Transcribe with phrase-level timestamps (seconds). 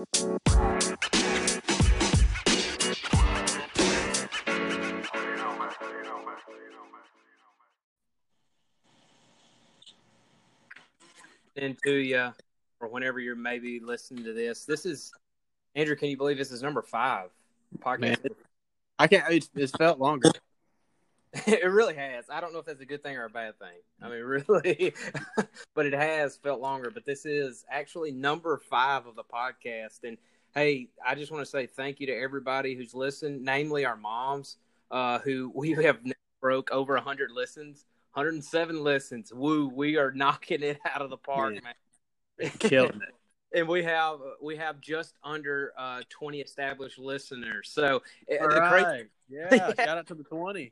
[0.00, 0.40] Into
[11.92, 12.32] you,
[12.80, 14.64] or whenever you're maybe listening to this.
[14.64, 15.12] This is
[15.74, 15.96] Andrew.
[15.96, 17.28] Can you believe this is number five
[17.80, 18.00] podcast?
[18.00, 18.16] Man.
[18.98, 19.30] I can't.
[19.30, 20.30] It's, it's felt longer.
[21.52, 22.26] It really has.
[22.30, 23.78] I don't know if that's a good thing or a bad thing.
[24.02, 24.94] I mean, really,
[25.74, 26.90] but it has felt longer.
[26.90, 30.04] But this is actually number five of the podcast.
[30.04, 30.18] And
[30.54, 34.58] hey, I just want to say thank you to everybody who's listened, namely our moms,
[34.90, 35.98] uh, who we have
[36.40, 39.32] broke over 100 listens, 107 listens.
[39.32, 41.62] Woo, we are knocking it out of the park, Man.
[42.38, 42.52] man.
[42.58, 43.14] Killing it.
[43.54, 47.70] and we have we have just under uh, 20 established listeners.
[47.72, 48.02] So
[48.40, 49.06] All the crazy right.
[49.28, 49.72] Yeah.
[49.74, 50.70] Shout out to the 20.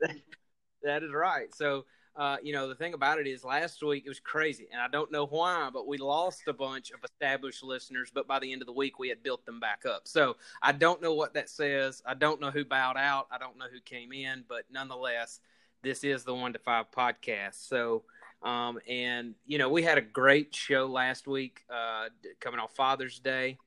[0.83, 1.53] That is right.
[1.53, 4.81] So, uh, you know, the thing about it is last week it was crazy, and
[4.81, 8.11] I don't know why, but we lost a bunch of established listeners.
[8.13, 10.07] But by the end of the week, we had built them back up.
[10.07, 12.01] So I don't know what that says.
[12.05, 13.27] I don't know who bowed out.
[13.31, 15.39] I don't know who came in, but nonetheless,
[15.81, 17.67] this is the one to five podcast.
[17.67, 18.03] So,
[18.41, 23.19] um, and you know, we had a great show last week, uh, coming off Father's
[23.19, 23.57] Day.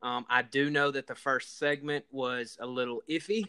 [0.00, 3.44] Um, I do know that the first segment was a little iffy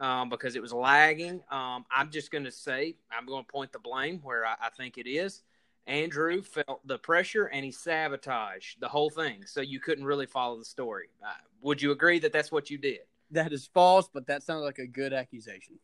[0.00, 1.42] um, because it was lagging.
[1.50, 4.70] Um, I'm just going to say, I'm going to point the blame where I, I
[4.76, 5.42] think it is.
[5.86, 9.44] Andrew felt the pressure and he sabotaged the whole thing.
[9.46, 11.08] So you couldn't really follow the story.
[11.24, 13.00] Uh, would you agree that that's what you did?
[13.30, 15.78] That is false, but that sounds like a good accusation.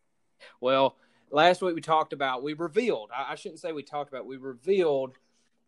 [0.61, 0.97] Well,
[1.31, 4.37] last week we talked about, we revealed, I, I shouldn't say we talked about, we
[4.37, 5.15] revealed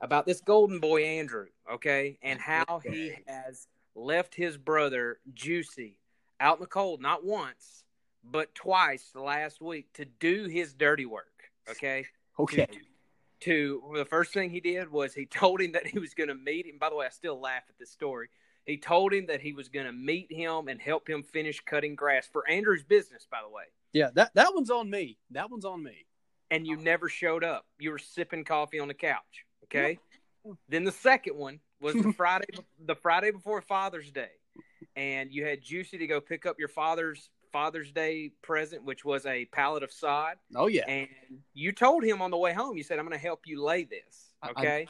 [0.01, 5.99] about this golden boy, Andrew, okay, and how he has left his brother, Juicy,
[6.39, 7.83] out in the cold, not once,
[8.25, 12.07] but twice last week to do his dirty work, okay?
[12.39, 12.67] Okay.
[13.41, 16.35] to the first thing he did was he told him that he was going to
[16.35, 16.79] meet him.
[16.79, 18.29] By the way, I still laugh at this story.
[18.65, 21.95] He told him that he was going to meet him and help him finish cutting
[21.95, 23.65] grass for Andrew's business, by the way.
[23.95, 25.17] Yeah, that, that one's on me.
[25.31, 26.05] That one's on me.
[26.51, 27.65] And you never showed up.
[27.78, 29.47] You were sipping coffee on the couch.
[29.65, 29.99] Okay.
[30.69, 32.47] Then the second one was the Friday,
[32.84, 34.31] the Friday before Father's Day,
[34.97, 39.26] and you had Juicy to go pick up your father's Father's Day present, which was
[39.26, 40.36] a pallet of sod.
[40.54, 40.84] Oh, yeah.
[40.88, 41.09] And
[41.54, 43.84] you told him on the way home, you said, I'm going to help you lay
[43.84, 44.32] this.
[44.42, 44.88] I- I- Okay.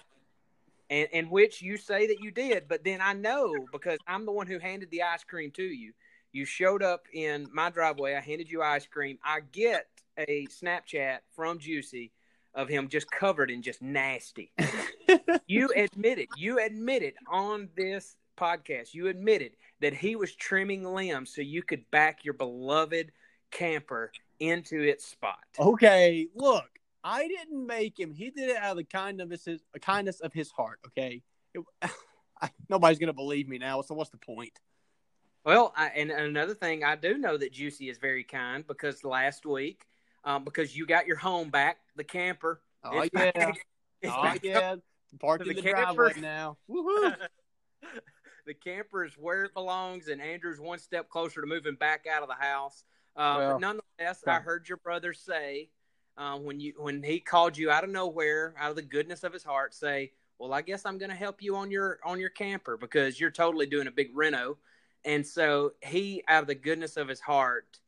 [0.90, 2.68] and, and which you say that you did.
[2.68, 5.92] But then I know because I'm the one who handed the ice cream to you.
[6.32, 8.14] You showed up in my driveway.
[8.14, 9.18] I handed you ice cream.
[9.24, 9.86] I get
[10.18, 12.12] a Snapchat from Juicy
[12.54, 14.52] of him just covered in just nasty.
[15.46, 21.40] you admitted, you admitted on this podcast, you admitted that he was trimming limbs so
[21.42, 23.12] you could back your beloved
[23.50, 25.38] camper into its spot.
[25.58, 26.68] Okay, look,
[27.02, 28.12] I didn't make him.
[28.12, 30.78] He did it out of the kindness of his, kindness of his heart.
[30.88, 31.22] Okay,
[31.54, 31.64] It-
[32.40, 33.82] I, nobody's gonna believe me now.
[33.82, 34.52] So what's the point?
[35.44, 39.46] Well, I, and another thing, I do know that Juicy is very kind because last
[39.46, 39.86] week,
[40.24, 42.60] um, because you got your home back, the camper.
[42.84, 43.58] Oh yeah, back.
[44.04, 44.76] Oh yeah.
[45.18, 45.94] Parked in the the camper.
[46.04, 46.56] driveway now.
[46.70, 47.16] Woohoo!
[48.48, 52.22] the camper is where it belongs, and Andrew's one step closer to moving back out
[52.22, 52.84] of the house.
[53.14, 55.70] Uh, Well, but nonetheless, I heard your brother say
[56.16, 59.32] uh, when you when he called you out of nowhere, out of the goodness of
[59.32, 62.30] his heart, say, "Well, I guess I'm going to help you on your on your
[62.30, 64.58] camper because you're totally doing a big reno."
[65.04, 67.78] And so he, out of the goodness of his heart,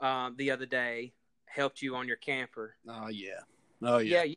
[0.00, 1.12] um, the other day
[1.44, 2.76] helped you on your camper.
[2.88, 3.40] Oh yeah.
[3.82, 4.18] Oh Yeah.
[4.18, 4.22] yeah.
[4.24, 4.36] you,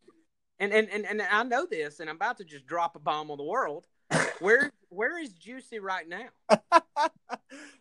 [0.59, 3.31] and, and and and I know this, and I'm about to just drop a bomb
[3.31, 3.87] on the world.
[4.39, 6.27] Where where is Juicy right now?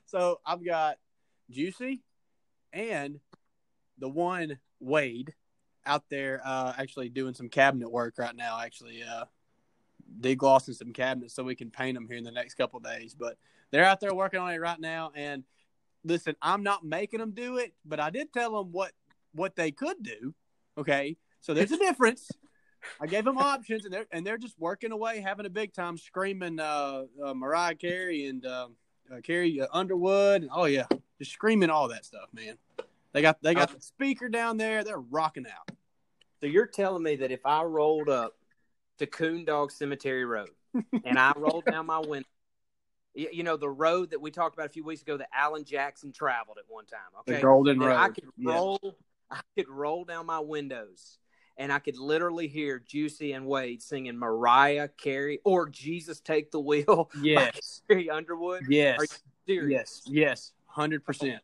[0.06, 0.98] so I've got
[1.50, 2.02] Juicy
[2.72, 3.20] and
[3.98, 5.34] the one Wade
[5.84, 8.60] out there uh, actually doing some cabinet work right now.
[8.60, 9.24] Actually, uh,
[10.20, 13.14] deglossing some cabinets so we can paint them here in the next couple days.
[13.14, 13.36] But
[13.70, 15.12] they're out there working on it right now.
[15.14, 15.44] And
[16.04, 18.92] listen, I'm not making them do it, but I did tell them what
[19.32, 20.34] what they could do.
[20.78, 22.30] Okay, so there's a difference.
[23.00, 25.98] I gave them options, and they're and they're just working away, having a big time,
[25.98, 28.68] screaming uh, uh, Mariah Carey and uh,
[29.12, 30.42] uh, Carrie uh, Underwood.
[30.42, 30.86] And, oh yeah,
[31.18, 32.56] just screaming all that stuff, man.
[33.12, 34.84] They got they got the speaker down there.
[34.84, 35.76] They're rocking out.
[36.40, 38.34] So you're telling me that if I rolled up
[38.98, 40.50] to Coon Dog Cemetery Road
[41.04, 42.28] and I rolled down my window,
[43.14, 45.64] you, you know the road that we talked about a few weeks ago that Alan
[45.64, 46.98] Jackson traveled at one time.
[47.20, 47.98] Okay, The Golden that Road.
[47.98, 48.52] I could Yeah.
[48.52, 48.98] roll,
[49.30, 51.18] I could roll down my windows,
[51.56, 56.60] and I could literally hear Juicy and Wade singing Mariah Carey or "Jesus Take the
[56.60, 58.64] Wheel" Yes, Carrie Underwood.
[58.68, 59.08] yes, Are you
[59.46, 60.02] serious?
[60.06, 61.40] yes, yes, hundred percent.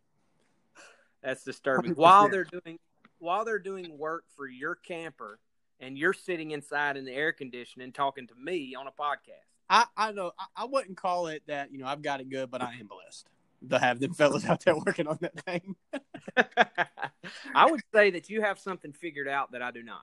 [1.23, 1.93] That's disturbing.
[1.95, 1.97] 100%.
[1.97, 2.79] While they're doing
[3.19, 5.39] while they're doing work for your camper
[5.79, 9.47] and you're sitting inside in the air conditioning talking to me on a podcast.
[9.71, 11.71] I, I know I, I wouldn't call it that.
[11.73, 13.29] You know, I've got it good, but I am blessed
[13.71, 15.77] to have them fellas out there working on that thing.
[17.55, 20.03] I would say that you have something figured out that I do not.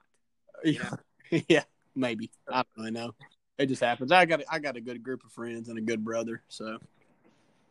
[0.64, 0.90] Yeah,
[1.48, 1.64] yeah,
[1.94, 2.30] maybe.
[2.48, 3.14] I don't really know.
[3.58, 4.12] It just happens.
[4.12, 6.42] I got I got a good group of friends and a good brother.
[6.48, 6.78] So,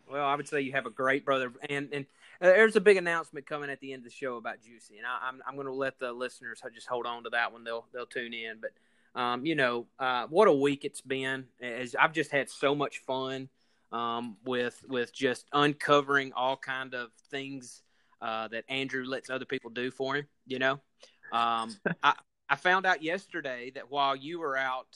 [0.09, 2.06] well, I would say you have a great brother, and and
[2.42, 5.07] uh, there's a big announcement coming at the end of the show about Juicy, and
[5.07, 7.63] I, am I'm, I'm going to let the listeners just hold on to that one.
[7.63, 8.71] They'll they'll tune in, but
[9.19, 11.45] um, you know, uh, what a week it's been.
[11.62, 13.50] As I've just had so much fun
[13.91, 17.83] um, with with just uncovering all kind of things
[18.21, 20.27] uh, that Andrew lets other people do for him.
[20.45, 20.80] You know,
[21.31, 22.13] um, I
[22.50, 24.88] I found out yesterday that while you were out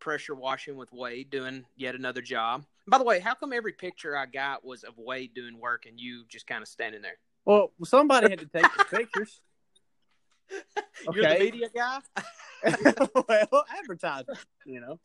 [0.00, 2.64] pressure washing with Wade doing yet another job.
[2.88, 6.00] By the way, how come every picture I got was of Wade doing work and
[6.00, 7.18] you just kind of standing there?
[7.44, 9.40] Well, somebody had to take the pictures.
[11.12, 12.00] You're the media guy.
[13.28, 14.34] well, advertising,
[14.66, 14.98] you know.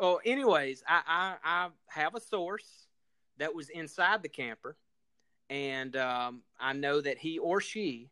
[0.00, 2.86] Well, anyways, I, I, I have a source
[3.38, 4.76] that was inside the camper,
[5.48, 8.08] and um, I know that he or she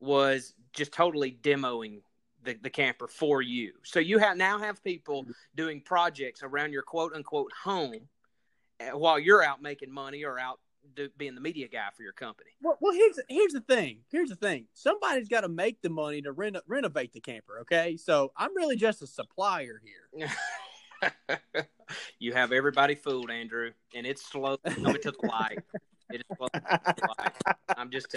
[0.00, 2.00] was just totally demoing
[2.42, 3.72] the, the camper for you.
[3.82, 8.08] So you have now have people doing projects around your quote unquote home
[8.80, 10.60] eh, while you're out making money or out
[10.94, 12.50] do, being the media guy for your company.
[12.62, 14.00] Well, well, here's here's the thing.
[14.10, 14.66] Here's the thing.
[14.74, 17.60] Somebody's got to make the money to reno- renovate the camper.
[17.60, 20.28] Okay, so I'm really just a supplier here.
[22.18, 25.58] you have everybody fooled, Andrew, and it's slow coming to the light.
[26.10, 27.32] It is slow the light.
[27.76, 28.14] I'm just,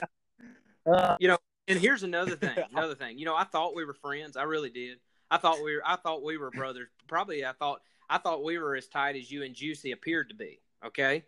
[0.92, 1.38] uh, you know.
[1.68, 2.58] And here's another thing.
[2.72, 3.20] Another thing.
[3.20, 4.36] You know, I thought we were friends.
[4.36, 4.98] I really did.
[5.30, 5.84] I thought we were.
[5.86, 6.88] I thought we were brothers.
[7.08, 7.82] Probably, I thought.
[8.10, 10.60] I thought we were as tight as you and Juicy appeared to be.
[10.84, 11.26] Okay.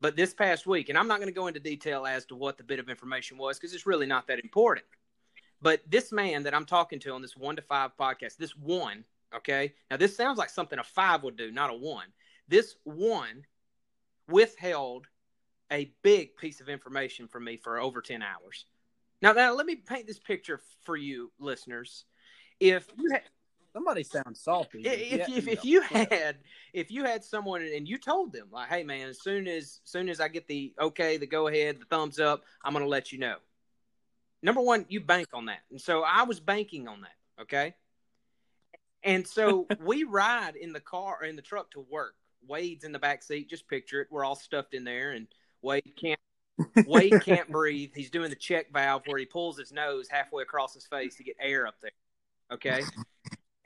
[0.00, 2.58] But this past week, and I'm not going to go into detail as to what
[2.58, 4.84] the bit of information was because it's really not that important.
[5.62, 9.04] But this man that I'm talking to on this one to five podcast, this one,
[9.36, 12.06] okay, now this sounds like something a five would do, not a one.
[12.48, 13.44] This one
[14.28, 15.06] withheld
[15.70, 18.66] a big piece of information from me for over 10 hours.
[19.22, 22.04] Now, now let me paint this picture for you, listeners.
[22.60, 23.22] If you had,
[23.72, 24.82] somebody sounds salty.
[24.84, 26.38] If, if, if you had
[26.72, 30.08] if you had someone and you told them like, hey man, as soon as soon
[30.08, 33.18] as I get the okay, the go ahead, the thumbs up, I'm gonna let you
[33.18, 33.36] know.
[34.42, 37.42] Number one, you bank on that, and so I was banking on that.
[37.42, 37.74] Okay,
[39.04, 42.14] and so we ride in the car in the truck to work.
[42.46, 43.48] Wade's in the back seat.
[43.48, 44.08] Just picture it.
[44.10, 45.26] We're all stuffed in there, and
[45.62, 46.20] Wade can't.
[46.86, 47.92] Wade can't breathe.
[47.94, 51.24] He's doing the check valve where he pulls his nose halfway across his face to
[51.24, 51.90] get air up there.
[52.52, 52.82] Okay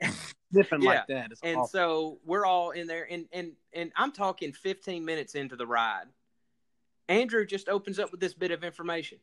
[0.51, 0.89] sniffing yeah.
[0.89, 1.31] like that.
[1.31, 1.67] It's and awful.
[1.67, 6.05] so we're all in there, and and and I'm talking 15 minutes into the ride.
[7.09, 9.19] Andrew just opens up with this bit of information,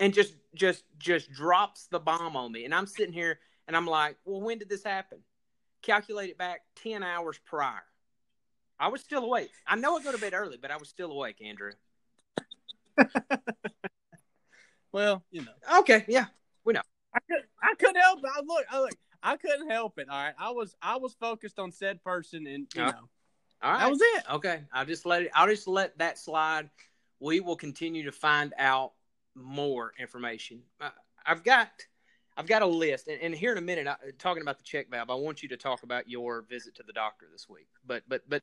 [0.00, 3.86] and just just just drops the bomb on me, and I'm sitting here, and I'm
[3.86, 5.18] like, well, when did this happen?
[5.86, 7.84] Calculate it back 10 hours prior.
[8.76, 9.50] I was still awake.
[9.68, 11.70] I know I go to bed early, but I was still awake, Andrew.
[14.92, 15.78] well, you know.
[15.78, 16.24] Okay, yeah,
[16.64, 16.82] we know.
[17.14, 18.30] I, could, I couldn't help it.
[18.36, 18.94] I look, I look.
[19.22, 20.08] I couldn't help it.
[20.10, 22.92] All right, I was I was focused on said person, and you know,
[23.62, 24.24] all right, that was it.
[24.30, 25.30] Okay, I'll just let it.
[25.34, 26.68] I'll just let that slide.
[27.20, 28.92] We will continue to find out
[29.36, 30.62] more information.
[30.80, 30.90] Uh,
[31.24, 31.70] I've got
[32.36, 34.90] I've got a list, and, and here in a minute, I, talking about the check
[34.90, 37.68] valve, I want you to talk about your visit to the doctor this week.
[37.86, 38.42] But but but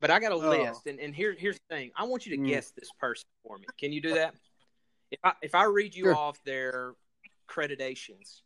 [0.00, 0.50] but I got a oh.
[0.50, 1.90] list, and, and here here's the thing.
[1.96, 2.48] I want you to mm.
[2.48, 3.66] guess this person for me.
[3.78, 4.34] Can you do that?
[5.10, 6.16] If I if I read you sure.
[6.16, 6.94] off their
[7.46, 8.42] creditations,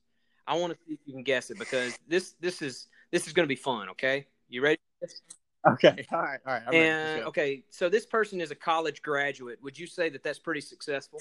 [0.46, 3.32] I want to see if you can guess it because this this is this is
[3.32, 3.88] going to be fun.
[3.90, 4.78] Okay, you ready?
[5.66, 6.06] Okay.
[6.12, 6.40] All right.
[6.46, 6.62] All right.
[6.66, 9.58] I'm and okay, so this person is a college graduate.
[9.62, 11.20] Would you say that that's pretty successful?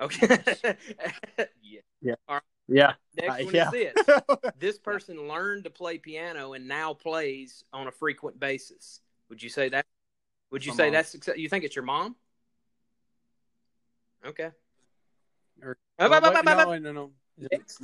[0.00, 0.38] Okay.
[1.62, 1.80] yeah.
[2.00, 2.14] Yeah.
[2.28, 2.42] All right.
[2.68, 2.92] Yeah.
[3.16, 3.66] Next uh, one yeah.
[3.66, 4.18] is this.
[4.58, 5.32] this person yeah.
[5.32, 9.00] learned to play piano and now plays on a frequent basis.
[9.28, 9.86] Would you say that?
[10.50, 10.92] Would you My say mom.
[10.92, 11.36] that's success?
[11.36, 12.16] You think it's your mom?
[14.24, 14.50] Okay.
[15.62, 17.10] Or, oh, no, no, no.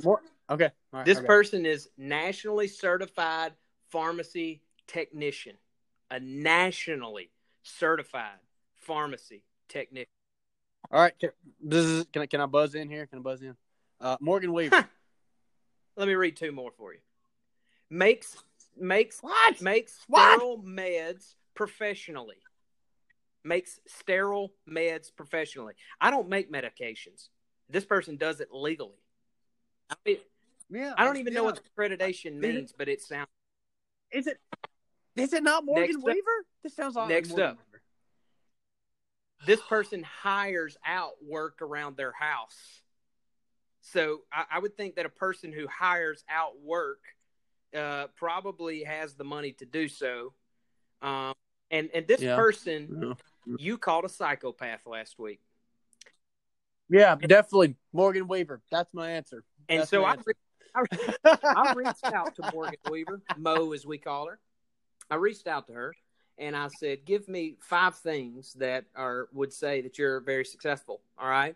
[0.03, 0.21] More?
[0.49, 0.69] Okay.
[1.03, 3.53] this person is nationally certified
[3.89, 5.57] pharmacy technician.
[6.09, 7.31] A nationally
[7.63, 8.39] certified
[8.75, 10.07] pharmacy technician.
[10.91, 11.13] All right.
[11.61, 13.05] This is can I can I buzz in here?
[13.07, 13.55] Can I buzz in?
[13.99, 14.87] Uh, Morgan Weaver.
[15.97, 16.99] Let me read two more for you.
[17.89, 18.37] Makes
[18.79, 19.61] makes what?
[19.61, 22.37] makes sterile meds professionally.
[23.43, 25.73] Makes sterile meds professionally.
[25.99, 27.29] I don't make medications.
[27.69, 28.99] This person does it legally.
[29.89, 30.17] I mean,
[30.69, 31.39] yeah, I don't even yeah.
[31.39, 33.27] know what accreditation means, but it sounds.
[34.11, 34.37] Is it?
[35.15, 36.17] Is it not Morgan next Weaver?
[36.17, 37.57] Up, this sounds like next Morgan up.
[39.45, 42.81] This person hires out work around their house.
[43.81, 46.99] So I, I, would think that a person who hires out work
[47.75, 50.33] uh, probably has the money to do so.
[51.01, 51.33] Um,
[51.71, 52.35] and and this Yeah.
[52.35, 53.15] person
[53.45, 53.55] Yeah.
[53.57, 55.39] you called a psychopath last week,
[56.89, 58.61] Yeah, definitely Morgan Weaver.
[58.71, 59.43] That's my answer.
[59.69, 60.33] and That's so I, answer.
[60.75, 60.83] I
[61.43, 64.39] I reached out to Morgan Weaver, Mo as we call her.
[65.09, 65.93] I reached out to her
[66.37, 71.01] and I said, "Give me five things that are would say that you're very successful."
[71.17, 71.55] All right,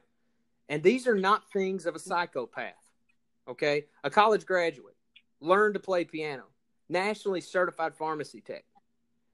[0.70, 2.74] and these are not things of a psychopath.
[3.48, 4.96] Okay, a college graduate,
[5.40, 6.46] learned to play piano,
[6.90, 8.66] nationally certified pharmacy tech,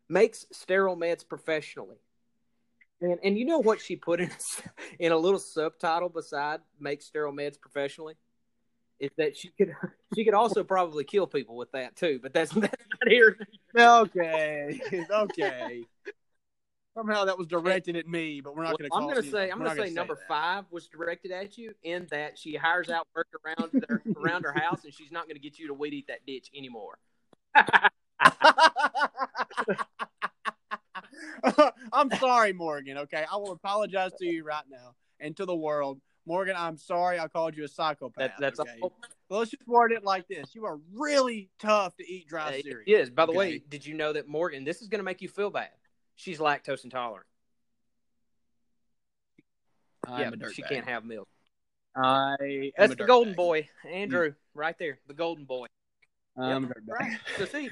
[0.09, 1.97] makes sterile meds professionally.
[3.01, 4.31] And and you know what she put in
[4.99, 8.15] in a little subtitle beside "makes sterile meds professionally."
[8.99, 9.73] Is that she could
[10.15, 13.37] she could also probably kill people with that too, but that's that's not here.
[13.77, 14.79] okay,
[15.11, 15.83] okay.
[16.95, 18.95] Somehow that was directed at me, but we're not going to.
[18.95, 20.27] I'm going to say I'm going to say number that.
[20.27, 24.53] five was directed at you in that she hires out work around their, around her
[24.53, 26.97] house, and she's not going to get you to weed eat that ditch anymore.
[31.93, 32.97] I'm sorry, Morgan.
[32.97, 35.99] Okay, I will apologize to you right now and to the world.
[36.27, 38.17] Morgan, I'm sorry I called you a psychopath.
[38.17, 38.69] That, that's okay?
[38.81, 38.91] all.
[39.29, 42.61] Well, let's just word it like this: You are really tough to eat dry Uh,
[42.61, 42.83] cereal.
[42.85, 43.09] it is.
[43.09, 43.37] By the Okay.
[43.37, 44.65] way, did you know that Morgan?
[44.65, 45.69] This is going to make you feel bad.
[46.15, 47.25] She's lactose intolerant.
[50.05, 50.53] I'm yeah, a dirtbag.
[50.53, 51.27] she can't have milk.
[51.95, 53.37] I That's the golden dirtbag.
[53.37, 54.99] boy, Andrew, right there.
[55.07, 55.67] The golden boy.
[56.37, 56.99] I'm Yep, a dirtbag.
[56.99, 57.19] Right.
[57.37, 57.69] So see,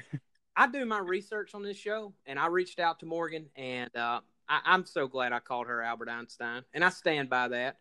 [0.56, 4.20] I do my research on this show, and I reached out to Morgan, and uh,
[4.48, 7.78] I, I'm so glad I called her Albert Einstein, and I stand by that.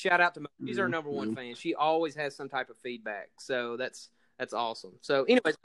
[0.00, 0.48] Shout out to Mo.
[0.66, 1.34] she's our number one Mhm.
[1.34, 1.54] fan.
[1.56, 4.94] She always has some type of feedback, so that's that's awesome.
[5.02, 5.56] So, anyways,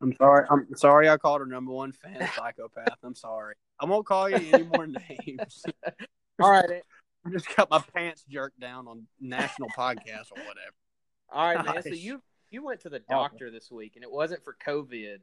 [0.00, 0.46] I'm sorry.
[0.48, 1.08] I'm sorry.
[1.08, 2.98] I called her number one fan psychopath.
[3.02, 3.56] I'm sorry.
[3.80, 5.66] I won't call you any more names.
[6.40, 6.82] all right,
[7.26, 10.74] I just got my pants jerked down on national podcast or whatever.
[11.30, 11.82] all right, man.
[11.82, 15.18] So you you went to the doctor this week, and it wasn't for COVID,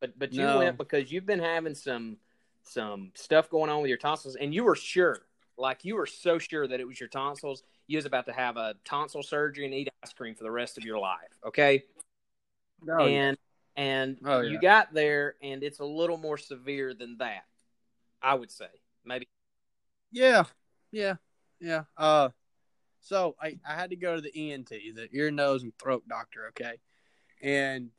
[0.00, 0.58] but but you No.
[0.58, 2.18] went because you've been having some
[2.64, 5.27] some stuff going on with your tonsils, and you were sure,
[5.58, 7.62] like you were so sure that it was your tonsils.
[7.86, 10.78] You was about to have a tonsil surgery and eat ice cream for the rest
[10.78, 11.38] of your life.
[11.44, 11.84] Okay,
[13.06, 13.36] and
[13.76, 17.44] and Oh, you got there, and it's a little more severe than that.
[18.22, 18.68] I would say
[19.04, 19.26] maybe.
[20.10, 20.44] Yeah,
[20.90, 21.14] yeah,
[21.60, 21.84] yeah.
[21.96, 22.30] Uh,
[23.00, 26.46] so I, I had to go to the ENT, the ear, nose, and throat doctor.
[26.48, 26.78] Okay,
[27.42, 27.90] and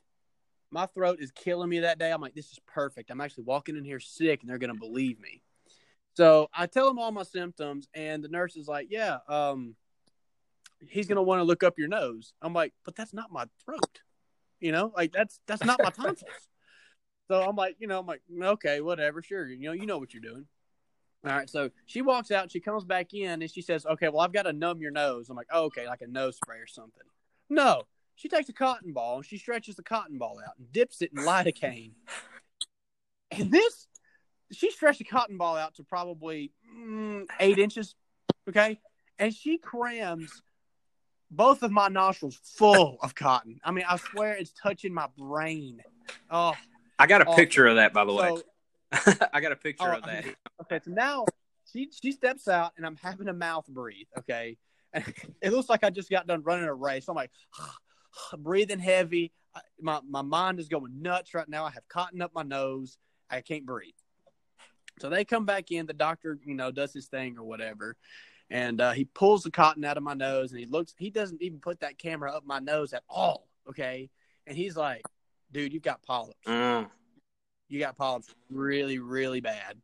[0.70, 2.10] my throat is killing me that day.
[2.12, 3.10] I'm like, this is perfect.
[3.10, 5.42] I'm actually walking in here sick, and they're gonna believe me.
[6.20, 9.74] So I tell him all my symptoms, and the nurse is like, yeah, um,
[10.86, 12.34] he's gonna want to look up your nose.
[12.42, 14.02] I'm like, but that's not my throat.
[14.60, 16.48] You know, like that's that's not my tonsils.
[17.28, 19.48] so I'm like, you know, I'm like, okay, whatever, sure.
[19.48, 20.44] You know, you know what you're doing.
[21.24, 24.20] All right, so she walks out, she comes back in, and she says, "Okay, well,
[24.20, 26.66] I've got to numb your nose." I'm like, oh, "Okay, like a nose spray or
[26.66, 27.04] something."
[27.48, 27.84] No,
[28.14, 31.12] she takes a cotton ball and she stretches the cotton ball out and dips it
[31.16, 31.92] in lidocaine.
[33.30, 33.86] and this,
[34.52, 37.94] she stretched a cotton ball out to probably mm, eight inches,
[38.48, 38.80] okay,
[39.18, 40.42] and she crams
[41.30, 43.60] both of my nostrils full of cotton.
[43.64, 45.80] I mean, I swear it's touching my brain.
[46.30, 46.54] Oh,
[46.98, 47.36] I got a Awful.
[47.36, 48.34] picture of that, by the way.
[49.04, 50.24] so I got a picture Oh, of that.
[50.62, 51.24] Okay, so now
[51.72, 54.08] she she steps out and I'm having to mouth breathe.
[54.18, 54.58] Okay,
[54.92, 55.04] and
[55.40, 57.08] it looks like I just got done running a race.
[57.08, 57.30] I'm like
[58.38, 59.32] breathing heavy.
[59.54, 61.64] I- My my mind is going nuts right now.
[61.64, 62.98] I have cotton up my nose.
[63.30, 63.94] I can't breathe.
[65.00, 65.86] So they come back in.
[65.86, 67.96] The doctor, you know, does his thing or whatever,
[68.50, 70.94] and uh, he pulls the cotton out of my nose and he looks.
[70.98, 73.48] He doesn't even put that camera up my nose at all.
[73.68, 74.10] Okay,
[74.46, 75.02] and he's like,
[75.52, 76.88] "Dude, you've got polyps." Mm.
[77.68, 79.80] you got polyps really, really bad.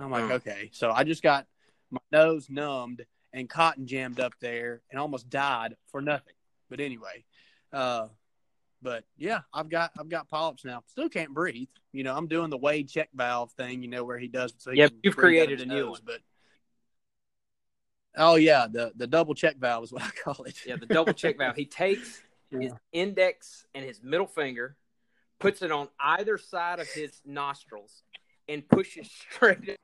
[0.00, 0.32] I'm like, Mm.
[0.32, 0.70] okay.
[0.72, 1.46] So I just got
[1.90, 6.34] my nose numbed and cotton jammed up there and almost died for nothing.
[6.68, 7.24] But anyway,
[7.72, 8.08] uh,
[8.82, 10.82] but yeah, I've got I've got polyps now.
[10.86, 11.68] Still can't breathe.
[11.92, 13.82] You know, I'm doing the Wade check valve thing.
[13.82, 14.54] You know where he does.
[14.58, 16.00] So he Yep, you've created a his new nose, one.
[16.04, 16.20] But
[18.16, 20.56] oh yeah, the the double check valve is what I call it.
[20.66, 21.56] Yeah, the double check valve.
[21.56, 24.76] He takes his index and his middle finger,
[25.38, 28.02] puts it on either side of his nostrils,
[28.48, 29.58] and pushes straight.
[29.68, 29.76] in.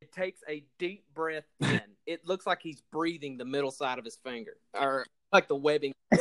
[0.00, 1.82] It takes a deep breath in.
[2.10, 5.92] It looks like he's breathing the middle side of his finger, or like the webbing.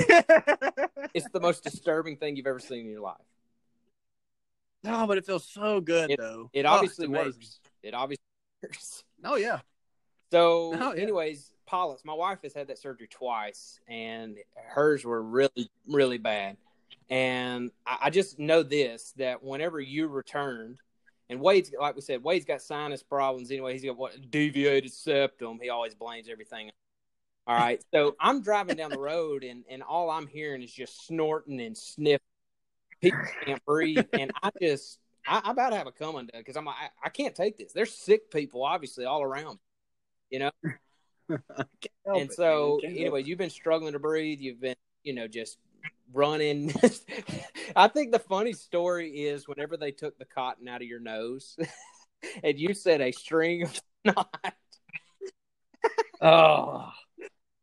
[1.15, 3.17] It's the most disturbing thing you've ever seen in your life.
[4.83, 6.49] no, but it feels so good It- though.
[6.53, 7.59] It Oh, obviously it's works.
[7.81, 8.23] It obviously
[8.61, 9.03] works.
[9.23, 9.59] Oh yeah.
[10.31, 11.01] So, Oh, yeah.
[11.01, 12.05] anyways, polyps.
[12.05, 16.57] My wife has had that surgery twice, and hers were really, really bad.
[17.09, 20.77] And I, I just know this that whenever you returned,
[21.29, 23.73] and Wade's like we said, Wade's got sinus problems anyway.
[23.73, 25.59] He's got what deviated septum.
[25.61, 26.71] He always blames everything.
[27.45, 31.05] All right, so I'm driving down the road, and and all I'm hearing is just
[31.05, 32.19] snorting and sniffing.
[33.01, 36.57] people can't breathe, and I just I, I about to have a coming undone because
[36.57, 37.73] I'm like I, I can't take this.
[37.73, 39.59] There's sick people obviously all around,
[40.29, 40.51] you know.
[42.05, 44.39] and so, anyway, you've been struggling to breathe.
[44.39, 45.59] You've been, you know, just
[46.13, 46.73] running.
[47.75, 51.57] I think the funny story is whenever they took the cotton out of your nose,
[52.43, 54.53] and you said a string of snot.
[56.21, 56.91] oh,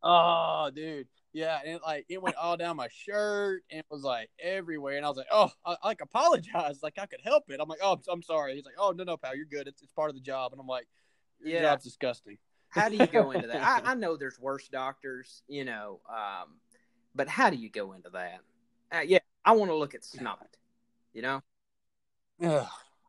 [0.03, 1.07] oh, dude.
[1.33, 4.97] Yeah, and it, like it went all down my shirt and it was like everywhere.
[4.97, 7.59] And I was like, oh, I, I like apologize, like I could help it.
[7.61, 8.55] I'm like, oh, I'm sorry.
[8.55, 9.67] He's like, oh, no, no, pal, you're good.
[9.67, 10.53] It's, it's part of the job.
[10.53, 10.87] And I'm like,
[11.39, 11.61] your yeah.
[11.61, 12.37] job's disgusting.
[12.69, 13.85] How do you go into that?
[13.85, 16.55] I, I, know there's worse doctors, you know, um,
[17.17, 18.39] but how do you go into that?
[18.91, 20.47] Uh, yeah, I want to look at snot,
[21.13, 21.41] you know.
[22.39, 22.67] Yeah,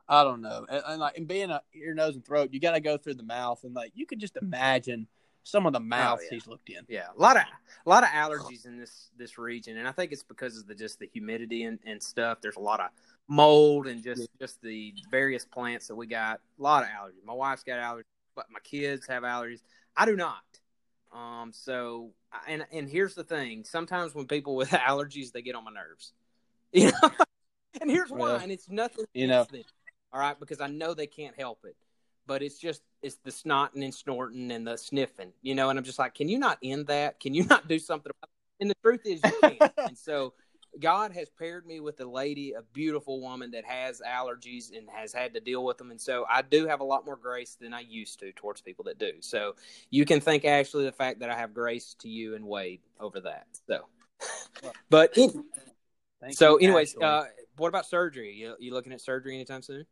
[0.09, 2.73] I don't know, and, and like and being a ear, nose, and throat, you got
[2.73, 5.07] to go through the mouth, and like you could just imagine
[5.45, 6.35] some of the mouths oh, yeah.
[6.35, 6.85] he's looked in.
[6.89, 10.13] Yeah, a lot of a lot of allergies in this this region, and I think
[10.13, 12.39] it's because of the just the humidity and, and stuff.
[12.41, 12.89] There's a lot of
[13.29, 14.27] mold and just yeah.
[14.41, 16.41] just the various plants that we got.
[16.59, 17.25] A lot of allergies.
[17.25, 19.61] My wife's got allergies, but my kids have allergies.
[19.97, 20.43] I do not.
[21.13, 22.11] Um, so
[22.47, 26.13] and and here's the thing: sometimes when people with allergies, they get on my nerves.
[26.71, 27.11] You know,
[27.81, 28.19] and here's why.
[28.19, 29.07] Well, and it's nothing.
[29.15, 29.63] You know, them,
[30.13, 31.77] all right, because I know they can't help it
[32.29, 35.71] but it's just it's the snotting and snorting and the sniffing, you know.
[35.71, 37.19] And I'm just like, can you not end that?
[37.19, 38.11] Can you not do something?
[38.11, 38.63] About it?
[38.63, 39.73] And the truth is, you can't.
[39.79, 40.35] and so,
[40.81, 45.13] God has paired me with a lady, a beautiful woman that has allergies and has
[45.13, 45.91] had to deal with them.
[45.91, 48.85] And so, I do have a lot more grace than I used to towards people
[48.85, 49.13] that do.
[49.21, 49.55] So,
[49.91, 53.21] you can thank Ashley the fact that I have grace to you and Wade over
[53.21, 53.47] that.
[53.67, 53.87] So,
[54.91, 55.17] but
[56.31, 57.25] so, anyways, uh,
[57.57, 58.35] what about surgery?
[58.35, 59.87] You, you looking at surgery anytime soon?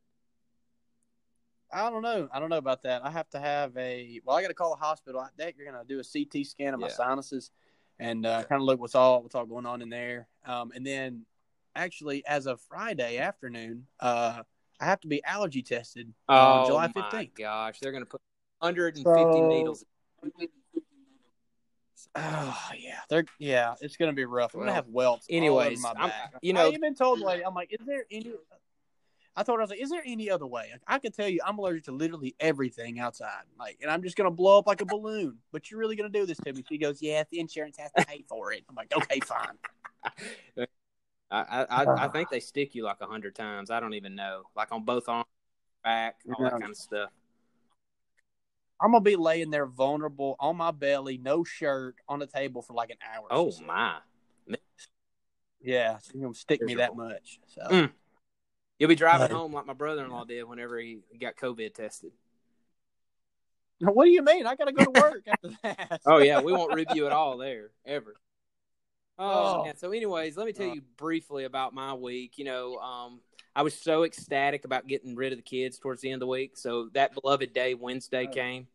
[1.72, 2.28] I don't know.
[2.32, 3.04] I don't know about that.
[3.04, 4.20] I have to have a.
[4.24, 5.20] Well, I got to call the hospital.
[5.20, 7.50] I think you're going to do a CT scan of my sinuses,
[7.98, 10.28] and uh, kind of look what's all what's all going on in there.
[10.44, 11.26] Um, and then,
[11.74, 14.42] actually, as of Friday afternoon, uh,
[14.80, 17.34] I have to be allergy tested oh, on July fifteenth.
[17.36, 18.20] Gosh, they're going to put
[18.58, 19.84] 150 so, needles.
[22.18, 23.74] Oh yeah, they're yeah.
[23.82, 24.54] It's gonna be rough.
[24.54, 25.26] I'm gonna have welts.
[25.28, 26.32] Anyways, my back.
[26.40, 28.32] you know, I even told like I'm like, is there any
[29.36, 30.70] I her, I was like, is there any other way?
[30.72, 33.42] Like, I can tell you I'm allergic to literally everything outside.
[33.58, 35.38] Like, and I'm just going to blow up like a balloon.
[35.52, 36.64] But you're really going to do this to me?
[36.66, 38.64] She goes, yeah, the insurance has to pay for it.
[38.68, 39.58] I'm like, okay, fine.
[41.30, 43.70] I, I, I think they stick you like a hundred times.
[43.70, 44.44] I don't even know.
[44.54, 45.26] Like on both arms,
[45.84, 47.10] back, all that kind of stuff.
[48.80, 52.74] I'm gonna be laying there vulnerable on my belly, no shirt, on the table for
[52.74, 53.26] like an hour.
[53.30, 53.96] Oh my!
[55.60, 56.94] Yeah, so gonna stick Miserable.
[57.00, 57.40] me that much.
[57.46, 57.62] So.
[57.62, 57.90] Mm.
[58.78, 62.12] You'll be driving home like my brother-in-law did whenever he got COVID tested.
[63.80, 64.46] What do you mean?
[64.46, 66.00] I got to go to work after that.
[66.06, 68.14] oh yeah, we won't review at all there ever.
[69.18, 69.72] Oh, oh.
[69.78, 72.36] so anyways, let me tell you briefly about my week.
[72.36, 73.20] You know, um,
[73.54, 76.30] I was so ecstatic about getting rid of the kids towards the end of the
[76.30, 76.58] week.
[76.58, 78.66] So that beloved day, Wednesday, came.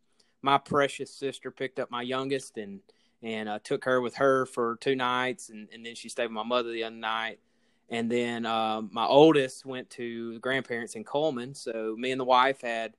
[0.42, 2.80] My precious sister picked up my youngest and
[3.22, 6.32] and uh, took her with her for two nights, and, and then she stayed with
[6.32, 7.40] my mother the other night.
[7.91, 11.54] And then um, my oldest went to the grandparents in Coleman.
[11.54, 12.93] So me and the wife had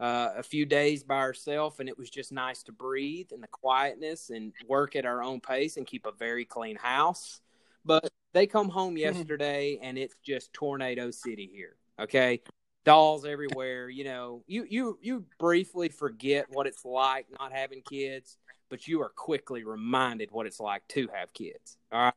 [0.00, 3.48] uh, a few days by ourselves, and it was just nice to breathe and the
[3.48, 7.42] quietness and work at our own pace and keep a very clean house.
[7.84, 9.16] But they come home mm-hmm.
[9.16, 11.76] yesterday, and it's just tornado city here.
[12.00, 12.40] Okay,
[12.84, 13.90] dolls everywhere.
[13.90, 18.38] You know, you you you briefly forget what it's like not having kids,
[18.70, 21.76] but you are quickly reminded what it's like to have kids.
[21.92, 22.14] All right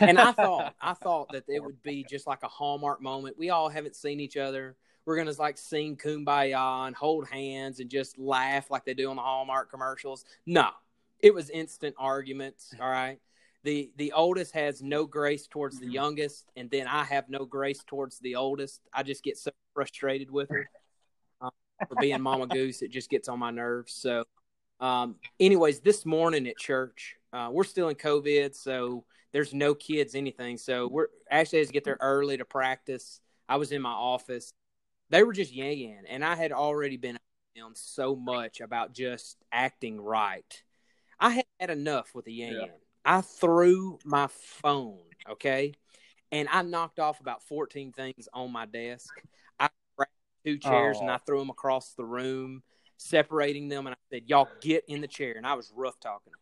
[0.00, 3.38] and I thought I thought that it would be just like a hallmark moment.
[3.38, 4.76] We all haven't seen each other.
[5.04, 9.16] We're gonna like sing "Kumbaya" and hold hands and just laugh like they do on
[9.16, 10.24] the Hallmark commercials.
[10.46, 10.68] No,
[11.20, 12.74] it was instant arguments.
[12.80, 13.18] All right.
[13.62, 17.82] The the oldest has no grace towards the youngest, and then I have no grace
[17.86, 18.80] towards the oldest.
[18.92, 20.70] I just get so frustrated with her
[21.42, 21.50] um,
[21.86, 22.80] for being Mama Goose.
[22.80, 23.92] It just gets on my nerves.
[23.92, 24.24] So,
[24.80, 30.14] um, anyways, this morning at church, uh, we're still in COVID, so there's no kids
[30.14, 30.56] anything.
[30.56, 33.20] So we're actually had to get there early to practice.
[33.48, 34.52] I was in my office.
[35.10, 37.18] They were just yaying, and I had already been
[37.62, 40.62] on so much about just acting right.
[41.18, 42.52] I had had enough with the yang.
[42.52, 42.66] Yeah.
[43.04, 45.74] I threw my phone, okay,
[46.30, 49.08] and I knocked off about 14 things on my desk.
[49.58, 50.12] I grabbed
[50.44, 51.02] two chairs oh.
[51.02, 52.62] and I threw them across the room,
[52.98, 56.32] separating them, and I said, "Y'all get in the chair." And I was rough talking
[56.32, 56.40] them.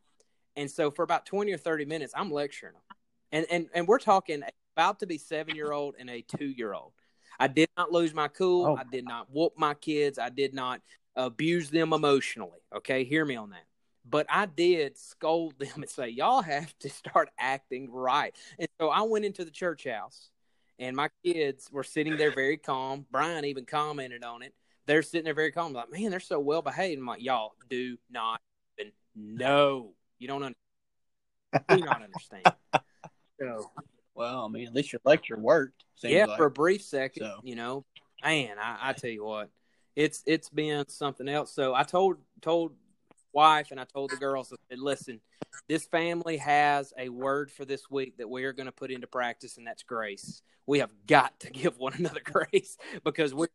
[0.58, 2.82] And so for about 20 or 30 minutes, I'm lecturing them.
[3.30, 4.42] And, and, and we're talking
[4.76, 6.92] about to be seven year old and a two year old.
[7.38, 8.66] I did not lose my cool.
[8.66, 8.76] Oh.
[8.76, 10.18] I did not whoop my kids.
[10.18, 10.80] I did not
[11.14, 12.58] abuse them emotionally.
[12.74, 13.04] Okay.
[13.04, 13.66] Hear me on that.
[14.04, 18.34] But I did scold them and say, y'all have to start acting right.
[18.58, 20.30] And so I went into the church house
[20.80, 23.06] and my kids were sitting there very calm.
[23.12, 24.54] Brian even commented on it.
[24.86, 26.98] They're sitting there very calm, like, man, they're so well behaved.
[26.98, 28.40] I'm like, y'all do not
[28.78, 29.92] even know.
[30.18, 30.54] You don't understand.
[31.70, 32.44] You do not understand.
[33.40, 33.70] So,
[34.14, 35.85] well, I mean, at least your lecture worked.
[36.02, 36.37] yeah, like.
[36.37, 37.40] for a brief second, So.
[37.42, 37.85] you know,
[38.22, 39.48] man, I, I tell you what,
[39.96, 41.52] it's it's been something else.
[41.52, 42.72] So I told told
[43.33, 45.20] wife and I told the girls, I said, listen,
[45.68, 49.07] this family has a word for this week that we are going to put into
[49.07, 50.42] practice, and that's grace.
[50.66, 53.48] We have got to give one another grace because we're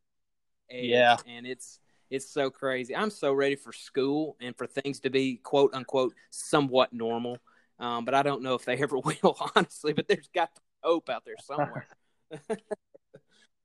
[0.69, 1.17] Yeah.
[1.27, 1.79] and it's
[2.13, 2.95] it's so crazy.
[2.95, 7.37] I'm so ready for school and for things to be quote unquote somewhat normal.
[7.79, 9.93] Um, but I don't know if they ever will, honestly.
[9.93, 11.87] But there's got to be hope out there somewhere.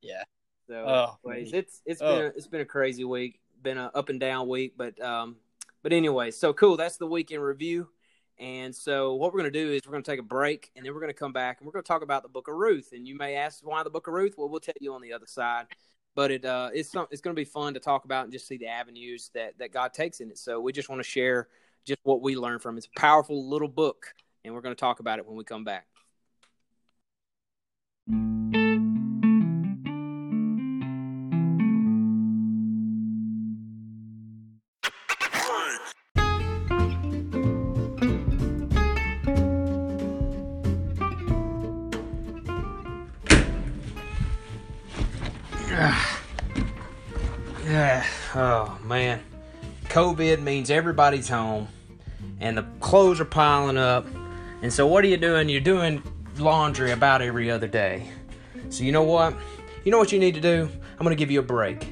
[0.01, 0.23] Yeah.
[0.67, 2.07] So, Oh, anyways, it's it's Oh.
[2.07, 5.37] been a, it's been a crazy week, been a up and down week, but um,
[5.83, 6.77] but anyway, so cool.
[6.77, 7.89] That's the week in review.
[8.39, 10.85] And so what we're going to do is we're going to take a break, and
[10.85, 12.55] then we're going to come back and we're going to talk about the Book of
[12.55, 12.93] Ruth.
[12.93, 14.35] And you may ask why the Book of Ruth.
[14.37, 15.65] Well, we'll tell you on the other side.
[16.19, 18.45] But it uh, it's some, it's going to be fun to talk about and just
[18.45, 20.37] see the avenues that that God takes in it.
[20.37, 21.47] So we just want to share
[21.85, 22.79] just what we learned from it.
[22.79, 25.63] It's a powerful little book, and we're going to talk about it when we come
[25.63, 25.87] back.
[48.89, 49.21] Man.
[49.85, 51.67] COVID means everybody's home
[52.39, 54.07] and the clothes are piling up.
[54.63, 55.47] And so what are you doing?
[55.47, 56.01] You're doing
[56.37, 58.09] laundry about every other day.
[58.69, 59.35] So you know what?
[59.85, 60.67] You know what you need to do?
[60.93, 61.87] I'm going to give you a break.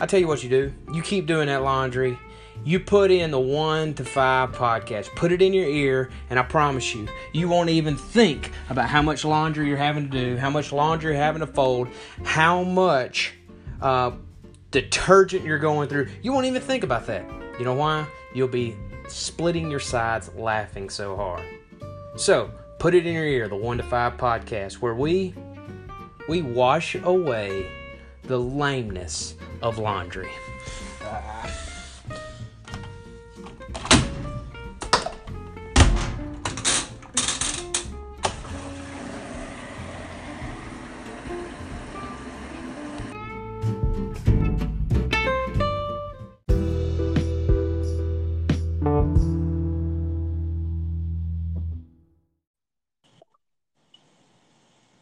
[0.00, 0.72] I tell you what you do.
[0.92, 2.18] You keep doing that laundry.
[2.64, 5.14] You put in the 1 to 5 podcast.
[5.14, 9.00] Put it in your ear and I promise you, you won't even think about how
[9.00, 11.86] much laundry you're having to do, how much laundry you're having to fold,
[12.24, 13.34] how much
[13.80, 14.10] uh,
[14.72, 16.08] detergent you're going through.
[16.22, 17.24] You won't even think about that.
[17.58, 18.06] You know why?
[18.34, 21.44] You'll be splitting your sides laughing so hard.
[22.16, 25.34] So, put it in your ear, the 1 to 5 podcast where we
[26.28, 27.66] we wash away
[28.24, 30.30] the lameness of laundry.
[31.02, 31.61] Ah.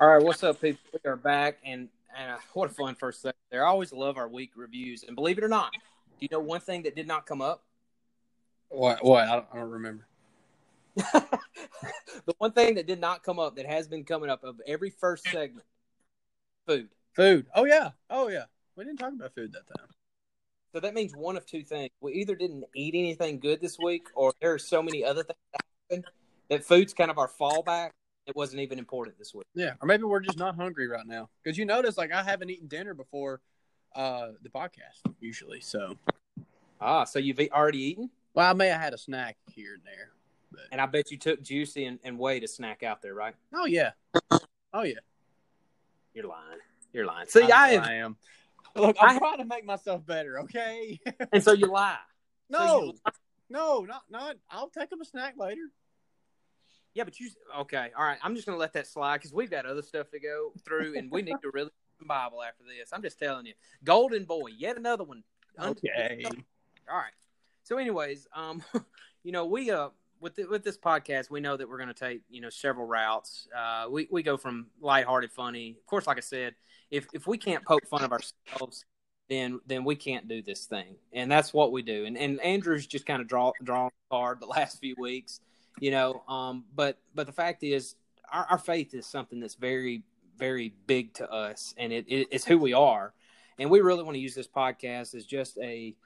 [0.01, 0.81] All right, what's up, people?
[0.95, 1.87] We are back, and,
[2.17, 3.67] and uh, what a fun first segment there.
[3.67, 5.81] I always love our week reviews, and believe it or not, do
[6.21, 7.65] you know one thing that did not come up?
[8.71, 9.05] What?
[9.05, 9.29] What?
[9.29, 10.07] I don't, I don't remember.
[10.97, 14.89] the one thing that did not come up that has been coming up of every
[14.89, 15.67] first segment
[16.67, 16.89] food.
[17.13, 17.45] Food.
[17.55, 17.91] Oh yeah.
[18.09, 18.45] Oh yeah.
[18.77, 19.87] We didn't talk about food that time.
[20.73, 21.91] So that means one of two things.
[22.01, 25.39] We either didn't eat anything good this week, or there are so many other things
[25.53, 25.61] that
[25.91, 26.05] happened
[26.49, 27.91] that food's kind of our fallback.
[28.31, 29.47] It wasn't even important this week.
[29.55, 29.73] Yeah.
[29.83, 32.69] Or maybe we're just not hungry right now because you notice like I haven't eaten
[32.69, 33.40] dinner before
[33.95, 35.61] uh the podcast usually.
[35.61, 35.97] So
[36.81, 38.09] Ah, so you've already eaten?
[38.33, 40.11] well, I may have had a snack here and there.
[40.73, 43.35] And I bet you took Juicy and, and Wade a snack out there, right?
[43.55, 43.90] Oh yeah.
[44.73, 44.95] Oh yeah.
[46.14, 46.59] You're lying.
[46.93, 47.27] You're lying.
[47.29, 48.16] See, I, I am.
[48.77, 50.40] Look, I'm I- trying to make myself better.
[50.40, 51.01] Okay.
[51.33, 51.99] and so you lie.
[52.53, 52.83] So no.
[52.85, 52.95] you-
[53.53, 54.37] no, not not.
[54.49, 55.71] I'll take up a snack later.
[56.94, 57.90] Yeah, but you okay?
[57.96, 60.53] All right, I'm just gonna let that slide because we've got other stuff to go
[60.64, 62.90] through, and we need to really read the Bible after this.
[62.92, 65.22] I'm just telling you, Golden Boy, yet another one.
[65.59, 66.24] Okay.
[66.90, 67.12] All right.
[67.62, 68.62] So, anyways, um,
[69.22, 71.94] you know, we uh with the, with this podcast, we know that we're going to
[71.94, 73.48] take you know several routes.
[73.57, 75.76] Uh, we we go from lighthearted, funny.
[75.79, 76.55] Of course, like I said,
[76.90, 78.85] if if we can't poke fun of ourselves,
[79.29, 82.05] then then we can't do this thing, and that's what we do.
[82.05, 85.40] And and Andrew's just kind of draw drawn hard the last few weeks,
[85.81, 86.23] you know.
[86.29, 87.97] Um, but but the fact is,
[88.33, 90.05] our, our faith is something that's very
[90.38, 93.12] very big to us, and it, it it's who we are,
[93.59, 95.97] and we really want to use this podcast as just a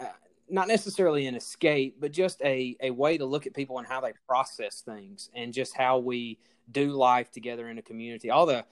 [0.00, 0.06] uh,
[0.50, 4.00] not necessarily an escape, but just a, a way to look at people and how
[4.00, 6.38] they process things and just how we
[6.72, 8.30] do life together in a community.
[8.30, 8.64] All the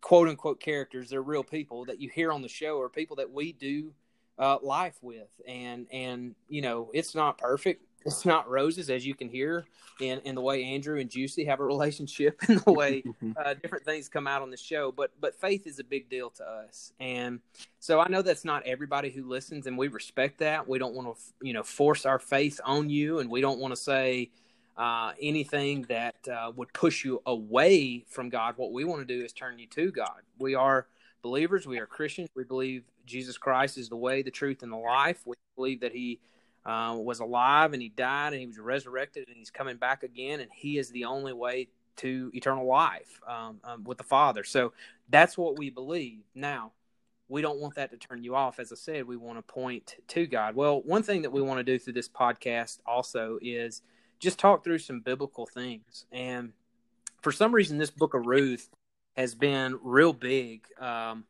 [0.00, 3.30] quote unquote characters, they're real people that you hear on the show are people that
[3.30, 3.92] we do
[4.38, 5.30] uh, life with.
[5.46, 7.84] And, and, you know, it's not perfect.
[8.04, 9.64] It's not roses, as you can hear
[10.00, 13.02] in, in the way Andrew and Juicy have a relationship and the way
[13.36, 14.92] uh, different things come out on the show.
[14.92, 16.92] But, but faith is a big deal to us.
[17.00, 17.40] And,
[17.78, 20.68] so I know that's not everybody who listens, and we respect that.
[20.68, 23.74] We don't want to, you know, force our faith on you, and we don't want
[23.74, 24.30] to say,
[24.76, 28.54] uh, anything that uh, would push you away from God.
[28.56, 30.22] What we want to do is turn you to God.
[30.38, 30.86] We are
[31.22, 31.66] believers.
[31.66, 32.28] We are Christians.
[32.34, 35.20] We believe Jesus Christ is the way, the truth, and the life.
[35.26, 36.20] We believe that He
[36.64, 40.40] uh, was alive and He died and He was resurrected and He's coming back again,
[40.40, 44.44] and He is the only way to eternal life um, um, with the Father.
[44.44, 44.72] So
[45.08, 46.22] that's what we believe.
[46.34, 46.72] Now,
[47.28, 48.58] we don't want that to turn you off.
[48.58, 50.54] As I said, we want to point to God.
[50.54, 53.82] Well, one thing that we want to do through this podcast also is
[54.20, 56.06] just talk through some biblical things.
[56.12, 56.52] And
[57.22, 58.68] for some reason, this book of Ruth
[59.16, 60.64] has been real big.
[60.78, 61.24] Um,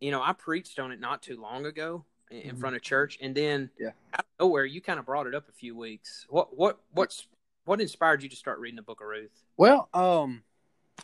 [0.00, 2.04] you know, I preached on it not too long ago
[2.42, 2.60] in mm-hmm.
[2.60, 3.90] front of church, and then yeah.
[4.12, 6.26] out of nowhere, you kind of brought it up a few weeks.
[6.28, 7.26] What what what's
[7.64, 9.30] what inspired you to start reading the book of Ruth?
[9.56, 10.42] Well, um,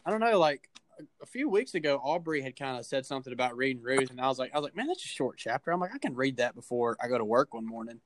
[0.04, 0.68] I don't know, like
[1.22, 4.28] a few weeks ago, Aubrey had kind of said something about reading Ruth, and I
[4.28, 5.70] was like, I was like, man, that's a short chapter.
[5.70, 8.00] I'm like, I can read that before I go to work one morning.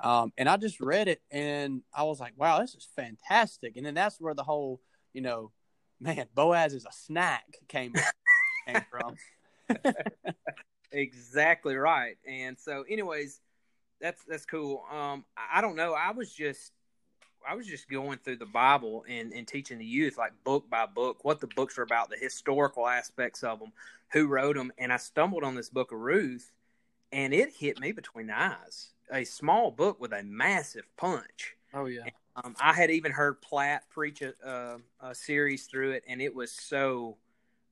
[0.00, 3.76] Um, and I just read it, and I was like, wow, this is fantastic.
[3.76, 4.80] And then that's where the whole,
[5.12, 5.52] you know,
[6.00, 7.94] man, Boaz is a snack came
[8.66, 9.16] came from.
[10.92, 12.16] exactly right.
[12.26, 13.40] And so, anyways,
[14.00, 14.84] that's that's cool.
[14.90, 15.94] Um, I don't know.
[15.94, 16.72] I was just
[17.48, 20.86] I was just going through the Bible and, and teaching the youth like book by
[20.86, 23.72] book what the books are about, the historical aspects of them,
[24.12, 26.52] who wrote them, and I stumbled on this book of Ruth,
[27.12, 28.90] and it hit me between the eyes.
[29.12, 31.56] A small book with a massive punch.
[31.74, 32.02] Oh yeah.
[32.02, 36.22] And, um, I had even heard Platt preach a, uh, a, series through it, and
[36.22, 37.16] it was so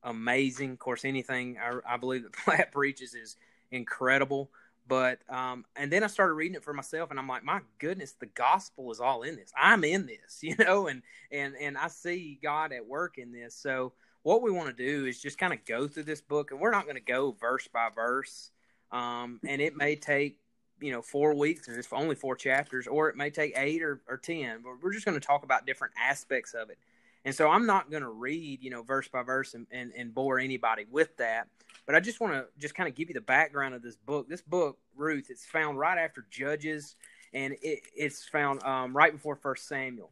[0.03, 0.71] amazing.
[0.71, 3.35] Of course, anything I, I believe that Platt preaches is
[3.71, 4.49] incredible.
[4.87, 8.13] But um, and then I started reading it for myself, and I'm like, my goodness,
[8.13, 9.53] the gospel is all in this.
[9.55, 13.55] I'm in this, you know, and and and I see God at work in this.
[13.55, 16.59] So what we want to do is just kind of go through this book, and
[16.59, 18.49] we're not going to go verse by verse.
[18.91, 20.39] Um, and it may take
[20.81, 24.01] you know four weeks, and it's only four chapters, or it may take eight or,
[24.07, 24.61] or ten.
[24.63, 26.79] But we're just going to talk about different aspects of it.
[27.25, 30.13] And so I'm not going to read, you know, verse by verse and, and, and
[30.13, 31.47] bore anybody with that.
[31.85, 34.29] But I just want to just kind of give you the background of this book.
[34.29, 36.95] This book, Ruth, it's found right after Judges,
[37.33, 40.11] and it, it's found um, right before First Samuel.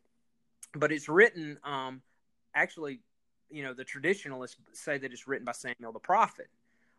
[0.73, 2.01] But it's written, um,
[2.53, 2.99] actually,
[3.49, 6.47] you know, the traditionalists say that it's written by Samuel the prophet.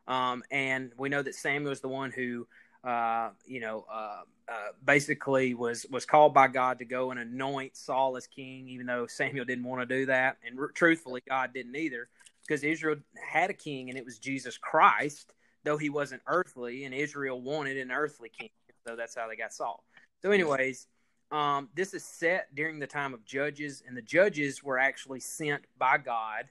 [0.07, 2.47] Um, and we know that Samuel is the one who
[2.89, 7.77] uh, you know, uh, uh, basically was was called by God to go and anoint
[7.77, 11.53] Saul as king, even though Samuel didn't want to do that, and r- truthfully, God
[11.53, 12.09] didn't either,
[12.47, 12.97] because Israel
[13.31, 17.77] had a king, and it was Jesus Christ, though he wasn't earthly, and Israel wanted
[17.77, 18.49] an earthly king,
[18.87, 19.85] so that's how they got Saul.
[20.23, 20.87] So, anyways,
[21.31, 25.63] um, this is set during the time of judges, and the judges were actually sent
[25.79, 26.47] by God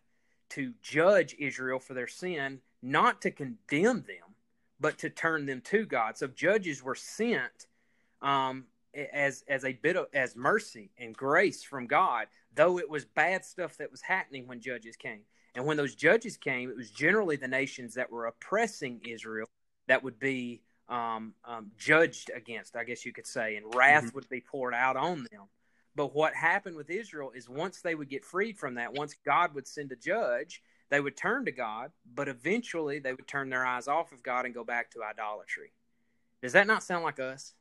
[0.50, 4.27] to judge Israel for their sin, not to condemn them
[4.80, 6.18] but to turn them to God.
[6.18, 7.68] So judges were sent
[8.22, 8.66] um,
[9.14, 13.46] as as a bit of as mercy and grace from God, though it was bad
[13.46, 15.22] stuff that was happening when judges came.
[15.56, 19.48] And when those judges came, it was generally the nations that were oppressing Israel
[19.88, 24.16] that would be um, um, judged against, I guess you could say, and wrath mm-hmm.
[24.16, 25.44] would be poured out on them.
[25.96, 29.56] But what happened with Israel is once they would get freed from that, once God
[29.56, 33.66] would send a judge, they would turn to God, but eventually they would turn their
[33.66, 35.72] eyes off of God and go back to idolatry.
[36.42, 37.54] Does that not sound like us?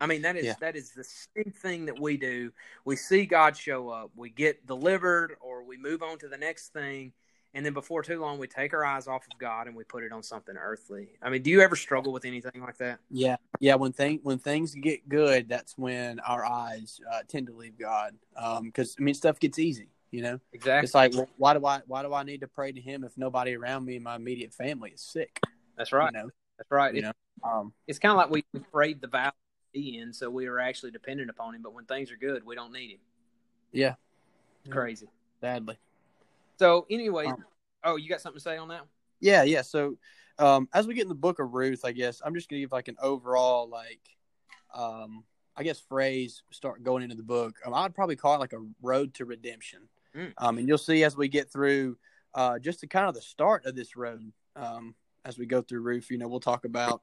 [0.00, 0.54] I mean, that is yeah.
[0.60, 2.52] that is the same thing that we do.
[2.84, 6.72] We see God show up, we get delivered, or we move on to the next
[6.72, 7.12] thing,
[7.54, 10.02] and then before too long, we take our eyes off of God and we put
[10.02, 11.10] it on something earthly.
[11.22, 12.98] I mean, do you ever struggle with anything like that?
[13.10, 13.76] Yeah, yeah.
[13.76, 18.14] When thing when things get good, that's when our eyes uh, tend to leave God,
[18.34, 19.88] because um, I mean, stuff gets easy.
[20.14, 20.84] You know, exactly.
[20.84, 23.56] It's like, why do I why do I need to pray to Him if nobody
[23.56, 25.40] around me in my immediate family is sick?
[25.76, 26.12] That's right.
[26.14, 26.30] You know?
[26.56, 26.94] That's right.
[26.94, 29.32] You know, um, it's kind of like we, we prayed the vow
[29.74, 31.62] in, so we are actually dependent upon Him.
[31.62, 32.98] But when things are good, we don't need Him.
[33.72, 33.94] Yeah,
[34.64, 35.08] it's crazy.
[35.40, 35.80] Sadly.
[36.60, 37.44] So, anyway, um,
[37.82, 38.82] oh, you got something to say on that?
[39.18, 39.62] Yeah, yeah.
[39.62, 39.98] So,
[40.38, 42.70] um, as we get in the book of Ruth, I guess I'm just gonna give
[42.70, 44.16] like an overall like,
[44.72, 45.24] um,
[45.56, 47.56] I guess phrase start going into the book.
[47.66, 49.88] Um, I'd probably call it like a road to redemption.
[50.16, 50.32] Mm.
[50.38, 51.96] Um, and you'll see as we get through
[52.34, 55.80] uh, just the kind of the start of this road um, as we go through
[55.80, 57.02] Ruth, You know, we'll talk about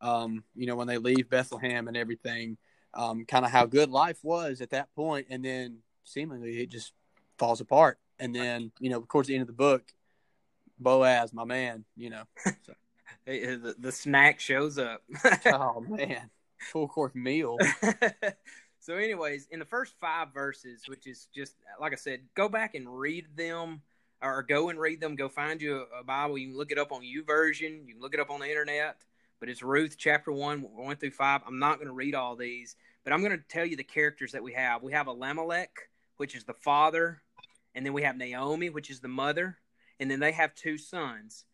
[0.00, 2.56] um, you know when they leave Bethlehem and everything,
[2.94, 6.92] um, kind of how good life was at that point, and then seemingly it just
[7.38, 7.98] falls apart.
[8.18, 9.84] And then you know, towards the end of the book,
[10.78, 12.24] Boaz, my man, you know.
[12.44, 12.74] So.
[13.26, 15.02] the, the snack shows up.
[15.46, 16.30] oh man,
[16.72, 17.58] full course meal.
[18.82, 22.74] So, anyways, in the first five verses, which is just like I said, go back
[22.74, 23.80] and read them,
[24.20, 25.14] or go and read them.
[25.14, 26.36] Go find you a, a Bible.
[26.36, 27.86] You can look it up on YouVersion.
[27.86, 28.96] You can look it up on the internet.
[29.38, 31.42] But it's Ruth chapter one, one through five.
[31.46, 34.32] I'm not going to read all these, but I'm going to tell you the characters
[34.32, 34.82] that we have.
[34.82, 35.70] We have Elimelech,
[36.16, 37.22] which is the father,
[37.76, 39.58] and then we have Naomi, which is the mother,
[40.00, 41.44] and then they have two sons.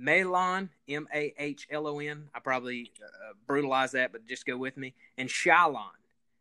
[0.00, 2.28] Mahlon, M A H L O N.
[2.32, 4.94] I probably uh, brutalize that, but just go with me.
[5.18, 5.90] And Shalon.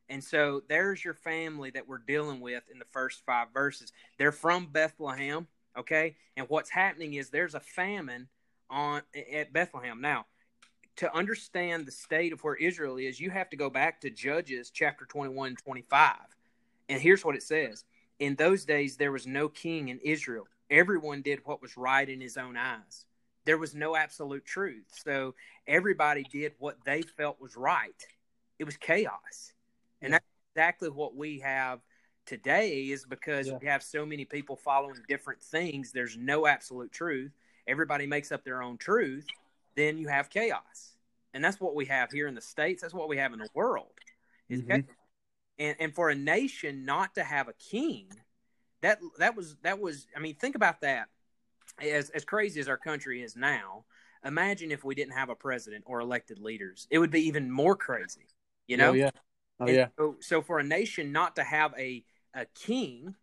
[0.10, 3.92] And so there's your family that we're dealing with in the first five verses.
[4.18, 6.16] They're from Bethlehem, okay?
[6.38, 8.28] And what's happening is there's a famine
[8.70, 9.02] on
[9.34, 10.02] at Bethlehem.
[10.02, 10.26] Now,
[10.98, 14.70] to understand the state of where Israel is, you have to go back to Judges
[14.70, 16.16] chapter 21 and 25.
[16.88, 17.84] And here's what it says.
[18.20, 20.48] In those days there was no king in Israel.
[20.70, 23.06] Everyone did what was right in his own eyes.
[23.46, 24.86] There was no absolute truth.
[24.92, 25.36] So
[25.68, 28.06] everybody did what they felt was right.
[28.58, 29.54] It was chaos.
[30.56, 31.82] Exactly what we have
[32.26, 33.58] today is because yeah.
[33.60, 35.92] we have so many people following different things.
[35.92, 37.34] There's no absolute truth.
[37.68, 39.28] Everybody makes up their own truth.
[39.76, 40.96] Then you have chaos.
[41.34, 42.82] And that's what we have here in the States.
[42.82, 43.92] That's what we have in the world.
[44.50, 44.72] Mm-hmm.
[45.60, 48.08] And, and for a nation not to have a king,
[48.82, 51.10] that that was that was I mean, think about that.
[51.82, 53.84] As as crazy as our country is now,
[54.24, 56.88] imagine if we didn't have a president or elected leaders.
[56.90, 58.28] It would be even more crazy.
[58.68, 58.92] You know?
[58.92, 59.10] Oh, yeah.
[59.60, 59.88] Oh, yeah.
[59.98, 63.16] So, so, for a nation not to have a, a king,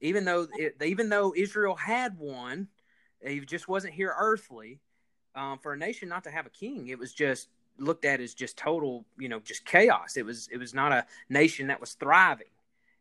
[0.00, 2.68] even though it, even though Israel had one,
[3.24, 4.80] he just wasn't here earthly.
[5.34, 7.48] Um, for a nation not to have a king, it was just
[7.78, 10.16] looked at as just total, you know, just chaos.
[10.16, 12.46] It was it was not a nation that was thriving,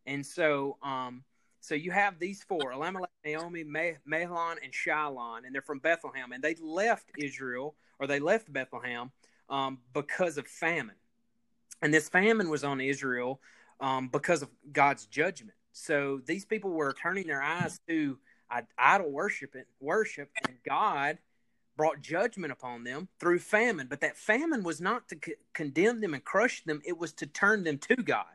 [0.06, 1.24] and so um,
[1.60, 6.44] so you have these four: Elimelech, Naomi, Mahlon, and Shalon, and they're from Bethlehem, and
[6.44, 9.12] they left Israel or they left Bethlehem
[9.50, 10.96] um, because of famine.
[11.82, 13.40] And this famine was on Israel
[13.80, 15.56] um, because of God's judgment.
[15.72, 18.18] So these people were turning their eyes to
[18.78, 21.20] idol worship, and worship, and God
[21.78, 23.88] brought judgment upon them through famine.
[23.90, 27.28] But that famine was not to c- condemn them and crush them; it was to
[27.28, 28.26] turn them to God.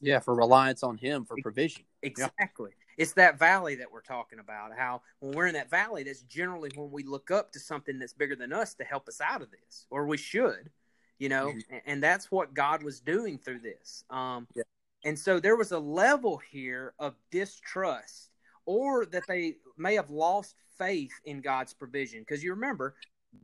[0.00, 1.82] Yeah, for reliance on Him for provision.
[2.02, 2.70] Exactly.
[2.70, 2.84] Yeah.
[2.98, 4.72] It's that valley that we're talking about.
[4.76, 8.14] How when we're in that valley, that's generally when we look up to something that's
[8.14, 10.70] bigger than us to help us out of this, or we should
[11.18, 11.76] you know, mm-hmm.
[11.86, 14.04] and that's what God was doing through this.
[14.10, 14.62] Um, yeah.
[15.04, 18.30] And so there was a level here of distrust,
[18.66, 22.20] or that they may have lost faith in God's provision.
[22.20, 22.94] Because you remember,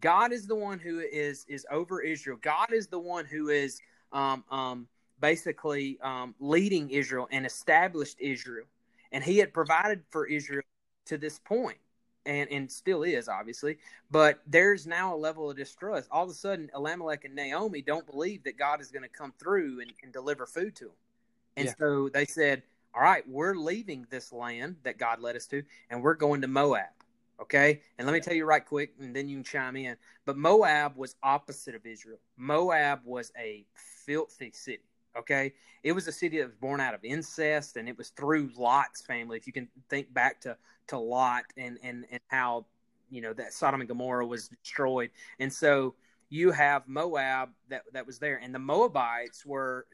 [0.00, 2.38] God is the one who is is over Israel.
[2.40, 3.80] God is the one who is
[4.12, 4.88] um, um,
[5.20, 8.66] basically um, leading Israel and established Israel,
[9.12, 10.62] and He had provided for Israel
[11.06, 11.78] to this point
[12.26, 13.78] and and still is obviously.
[14.10, 16.08] But there's now a level of distrust.
[16.10, 19.32] All of a sudden, Elimelech and Naomi don't believe that God is going to come
[19.38, 20.94] through and, and, deliver food to them,
[21.56, 21.74] and yeah.
[21.78, 22.62] so they said,
[22.94, 26.48] "All right, we're leaving this land that God led us to, and we're going to
[26.48, 26.86] Moab."
[27.40, 29.96] Okay, and let me tell you right quick, and then you can chime in.
[30.24, 32.18] But Moab was opposite of Israel.
[32.36, 33.66] Moab was a
[34.06, 34.84] filthy city.
[35.16, 38.50] Okay, it was a city that was born out of incest, and it was through
[38.56, 39.36] Lot's family.
[39.36, 40.56] If you can think back to
[40.88, 42.66] to Lot and and and how
[43.10, 45.94] you know that Sodom and Gomorrah was destroyed, and so
[46.30, 49.86] you have Moab that that was there, and the Moabites were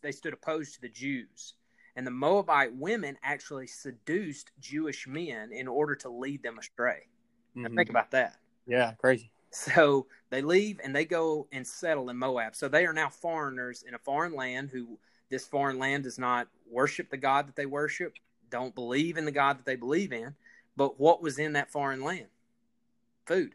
[0.00, 1.54] they stood opposed to the Jews,
[1.96, 7.08] and the Moabite women actually seduced Jewish men in order to lead them astray.
[7.56, 7.62] Mm-hmm.
[7.62, 8.36] Now think about that.
[8.66, 9.30] Yeah, crazy.
[9.52, 12.56] So they leave and they go and settle in Moab.
[12.56, 14.98] So they are now foreigners in a foreign land who
[15.30, 18.14] this foreign land does not worship the God that they worship,
[18.50, 20.34] don't believe in the God that they believe in.
[20.76, 22.28] But what was in that foreign land?
[23.26, 23.52] Food.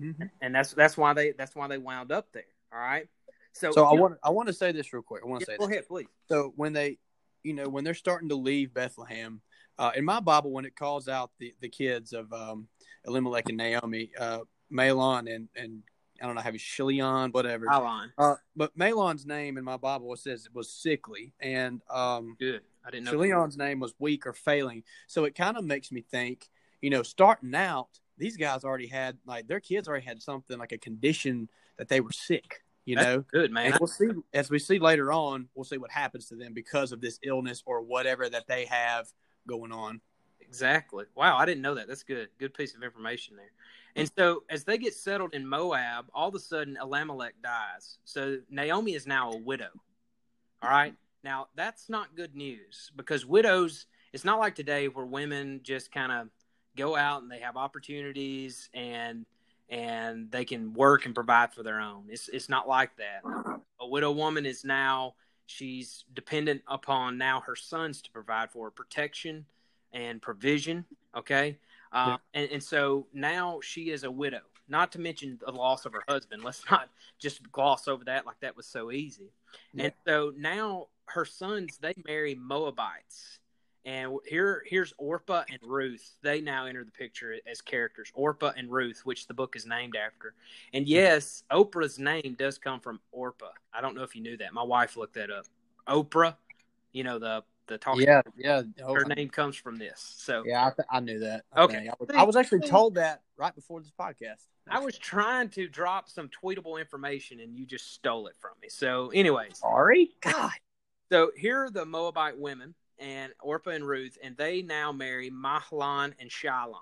[0.00, 0.24] Mm-hmm.
[0.40, 2.44] And that's that's why they that's why they wound up there.
[2.72, 3.08] All right.
[3.52, 5.22] So, so I want I want to say this real quick.
[5.24, 5.76] I want to yeah, say go this.
[5.76, 6.06] ahead, please.
[6.28, 6.98] So when they,
[7.42, 9.40] you know, when they're starting to leave Bethlehem,
[9.78, 12.66] uh, in my Bible, when it calls out the the kids of um,
[13.06, 14.40] Elimelech and Naomi, uh,
[14.72, 15.82] Mahlon and and
[16.22, 17.66] I don't know how you Shilion, whatever.
[17.66, 18.12] Mahlon.
[18.16, 22.62] Uh, but Mahlon's name in my Bible says it was sickly, and um, good.
[22.86, 23.12] I didn't know.
[23.12, 26.48] Shilion's name was weak or failing, so it kind of makes me think,
[26.80, 30.72] you know, starting out, these guys already had like their kids already had something like
[30.72, 32.62] a condition that they were sick.
[32.84, 33.72] You That's know, good man.
[33.72, 35.48] And we'll see as we see later on.
[35.54, 39.06] We'll see what happens to them because of this illness or whatever that they have
[39.46, 40.00] going on.
[40.52, 41.06] Exactly.
[41.14, 41.88] Wow, I didn't know that.
[41.88, 42.28] That's good.
[42.38, 43.52] Good piece of information there.
[43.96, 47.96] And so as they get settled in Moab, all of a sudden Elimelech dies.
[48.04, 49.70] So Naomi is now a widow.
[50.62, 50.94] All right.
[51.24, 56.12] Now that's not good news because widows, it's not like today where women just kind
[56.12, 56.28] of
[56.76, 59.24] go out and they have opportunities and
[59.70, 62.04] and they can work and provide for their own.
[62.10, 63.22] It's it's not like that.
[63.80, 65.14] A widow woman is now
[65.46, 69.46] she's dependent upon now her sons to provide for her protection
[69.92, 70.84] and provision.
[71.16, 71.58] Okay.
[71.92, 75.92] Uh, and, and so now she is a widow, not to mention the loss of
[75.92, 76.42] her husband.
[76.44, 76.88] Let's not
[77.18, 79.30] just gloss over that like that was so easy.
[79.74, 79.84] Yeah.
[79.84, 83.38] And so now her sons, they marry Moabites.
[83.84, 86.12] And here, here's Orpah and Ruth.
[86.22, 88.12] They now enter the picture as characters.
[88.14, 90.34] Orpah and Ruth, which the book is named after.
[90.72, 93.50] And yes, Oprah's name does come from Orpah.
[93.74, 94.54] I don't know if you knew that.
[94.54, 95.46] My wife looked that up.
[95.88, 96.36] Oprah,
[96.92, 97.98] you know the the talk.
[97.98, 98.62] Yeah, yeah.
[98.84, 100.14] Oh, Her name comes from this.
[100.18, 101.44] So yeah, I, th- I knew that.
[101.52, 101.88] I Okay.
[101.88, 104.46] I was, I was actually told that right before this podcast.
[104.68, 108.68] I was trying to drop some tweetable information, and you just stole it from me.
[108.68, 110.10] So, anyways, sorry.
[110.20, 110.52] God.
[111.10, 116.12] So here are the Moabite women and Orpah and Ruth, and they now marry Mahlon
[116.20, 116.76] and Shalon.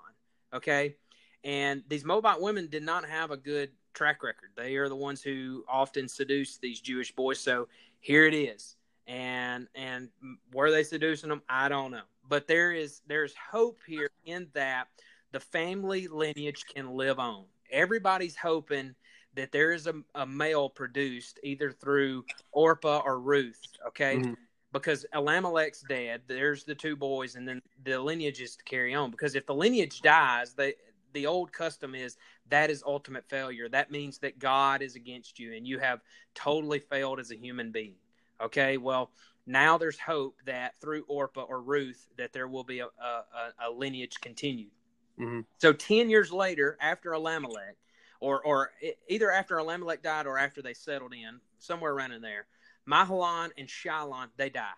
[0.53, 0.95] Okay,
[1.43, 4.49] and these Moabite women did not have a good track record.
[4.55, 7.39] They are the ones who often seduce these Jewish boys.
[7.39, 7.67] So
[7.99, 8.75] here it is,
[9.07, 10.09] and and
[10.53, 11.41] were they seducing them?
[11.49, 14.87] I don't know, but there is there's hope here in that
[15.31, 17.45] the family lineage can live on.
[17.71, 18.95] Everybody's hoping
[19.35, 23.61] that there is a, a male produced either through Orpah or Ruth.
[23.87, 24.17] Okay.
[24.17, 24.35] Mhm.
[24.73, 29.11] Because Elimelech's dead, there's the two boys, and then the lineage is to carry on.
[29.11, 30.75] Because if the lineage dies, they,
[31.13, 32.15] the old custom is
[32.49, 33.67] that is ultimate failure.
[33.67, 36.01] That means that God is against you and you have
[36.35, 37.95] totally failed as a human being.
[38.41, 38.77] Okay.
[38.77, 39.11] Well,
[39.45, 43.23] now there's hope that through Orpah or Ruth that there will be a, a,
[43.67, 44.71] a- lineage continued.
[45.19, 45.45] Mhm.
[45.57, 47.75] So 10 years later, after Elimelech,
[48.19, 48.71] or or
[49.07, 52.45] either after Elimelech died or after they settled in, somewhere around in there,
[52.87, 54.69] Mahalan and Shalon they die,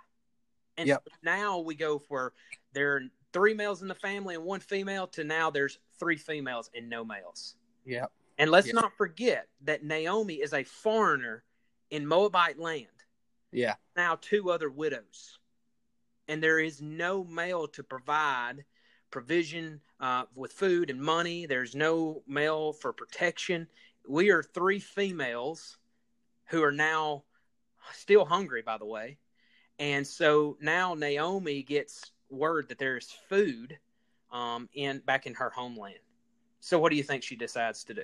[0.78, 1.03] and Yep.
[1.07, 2.34] so now we go for
[2.74, 3.01] there are
[3.32, 7.03] three males in the family and one female to now there's three females and no
[7.05, 7.55] males.
[7.86, 8.05] Yeah.
[8.38, 8.74] And let's Yeah.
[8.74, 11.43] not forget that Naomi is a foreigner
[11.89, 12.88] in Moabite land.
[13.54, 13.76] Yeah.
[13.95, 15.39] Now two other widows,
[16.28, 18.66] and there is no male to provide
[19.12, 21.45] provision uh, with food and money.
[21.45, 23.68] There's no male for protection.
[24.10, 25.78] We are three females
[26.47, 27.24] who are now
[27.93, 29.20] still hungry, by the way.
[29.80, 33.78] And so now Naomi gets word that there is food
[34.32, 35.99] um, in back in her homeland.
[36.60, 38.04] So what do you think she decides to do?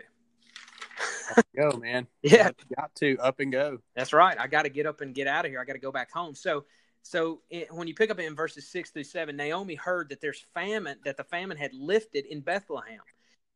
[1.56, 2.08] Go, man.
[2.22, 2.52] Yeah.
[2.76, 3.80] Got to up and go.
[3.96, 4.38] That's right.
[4.40, 5.60] I got to get up and get out of here.
[5.60, 6.36] I got to go back home.
[6.36, 6.66] So,
[7.02, 10.46] so it, when you pick up in verses six through seven, Naomi heard that there's
[10.54, 13.00] famine, that the famine had lifted in Bethlehem,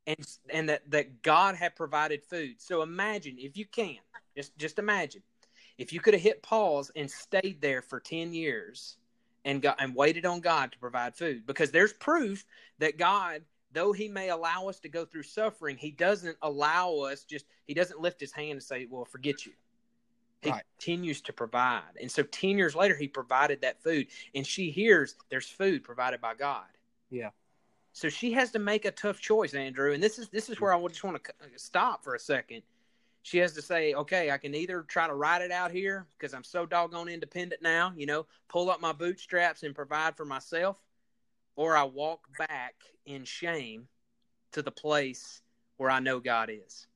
[0.08, 0.18] and
[0.50, 2.56] and that that God had provided food.
[2.62, 3.98] So imagine if you can,
[4.36, 5.24] just just imagine,
[5.78, 8.98] if you could have hit pause and stayed there for ten years,
[9.46, 12.46] and got and waited on God to provide food, because there's proof
[12.80, 13.44] that God
[13.74, 17.74] though he may allow us to go through suffering, he doesn't allow us just he
[17.74, 19.54] doesn't lift his hand and say, "Well, forget you."
[20.42, 20.64] He Right.
[20.78, 25.16] continues to provide, and so ten years later, he provided that food, and she hears
[25.30, 26.68] there's food provided by God.
[27.10, 27.32] Yeah.
[27.94, 30.74] So she has to make a tough choice, Andrew, and this is this is where
[30.74, 32.64] I just want to stop for a second.
[33.22, 36.34] She has to say, "Okay, I can either try to ride it out here because
[36.34, 40.78] I'm so doggone independent now, you know, pull up my bootstraps and provide for myself,
[41.56, 42.76] or I walk back
[43.06, 43.88] in shame
[44.54, 45.41] to the place
[45.78, 46.88] where I know God is.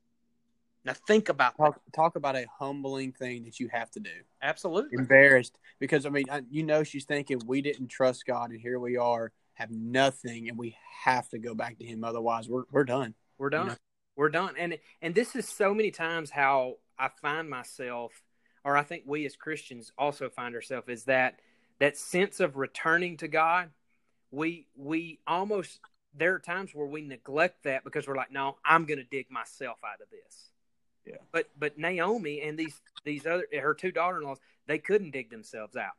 [0.85, 1.63] Now think about that.
[1.63, 4.11] Talk, talk about a humbling thing that you have to do.
[4.41, 4.97] Absolutely.
[4.97, 8.79] Embarrassed because I mean, I, you know, she's thinking we didn't trust God, and here
[8.79, 12.03] we are, have nothing, and we have to go back to Him.
[12.03, 13.15] Otherwise, we're we're done.
[13.37, 13.67] We're done.
[13.67, 13.75] know?
[14.15, 14.53] We're done.
[14.57, 18.23] And and this is so many times how I find myself
[18.67, 21.39] or I think we as Christians also find ourselves is that
[21.79, 23.69] that sense of returning to God.
[24.31, 25.79] We we almost
[26.13, 29.29] there are times where we neglect that because we're like, no, I'm going to dig
[29.29, 30.49] myself out of this.
[31.05, 31.17] Yeah.
[31.31, 35.93] But but Naomi and these these other her two daughter-in-laws, they couldn't dig themselves out.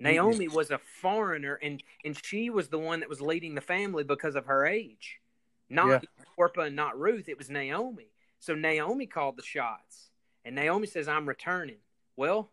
[0.00, 4.04] Naomi was a foreigner and and she was the one that was leading the family
[4.04, 5.20] because of her age.
[5.68, 6.24] Not Yeah.
[6.36, 8.08] Orpah and not Ruth, it was Naomi.
[8.38, 10.10] So Naomi called the shots.
[10.44, 11.78] And Naomi says, I'm returning.
[12.16, 12.50] Well,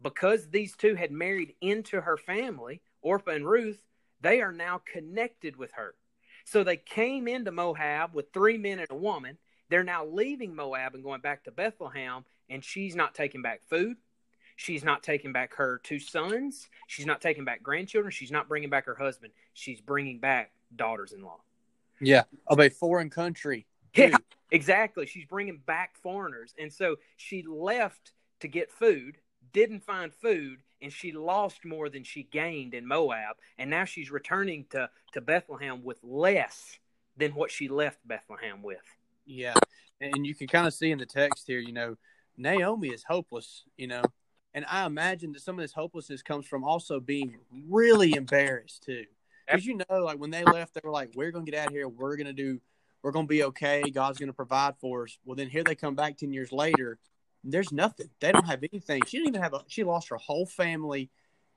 [0.00, 3.82] because these two had married into her family, Orpah and Ruth,
[4.20, 5.94] they are now connected with her.
[6.44, 9.38] So they came into Moab with three men and a woman.
[9.68, 13.96] They're now leaving Moab and going back to Bethlehem, and she's not taking back food.
[14.54, 16.68] She's not taking back her two sons.
[16.86, 18.10] She's not taking back grandchildren.
[18.10, 19.32] She's not bringing back her husband.
[19.52, 21.40] She's bringing back daughters in law.
[22.00, 23.66] Yeah, of a foreign country.
[23.94, 24.16] Yeah,
[24.50, 25.06] exactly.
[25.06, 26.54] She's bringing back foreigners.
[26.58, 29.18] And so she left to get food,
[29.52, 33.36] didn't find food, and she lost more than she gained in Moab.
[33.58, 36.78] And now she's returning to, to Bethlehem with less
[37.16, 38.78] than what she left Bethlehem with.
[39.24, 39.54] Yeah,
[40.00, 41.96] and you can kind of see in the text here, you know,
[42.36, 44.02] Naomi is hopeless, you know,
[44.54, 47.36] and I imagine that some of this hopelessness comes from also being
[47.68, 49.04] really embarrassed too,
[49.46, 51.72] because you know, like when they left, they were like, "We're gonna get out of
[51.72, 51.88] here.
[51.88, 52.60] We're gonna do.
[53.02, 53.82] We're gonna be okay.
[53.82, 56.98] God's gonna provide for us." Well, then here they come back ten years later.
[57.44, 58.10] There's nothing.
[58.20, 59.02] They don't have anything.
[59.06, 59.62] She didn't even have a.
[59.68, 61.10] She lost her whole family.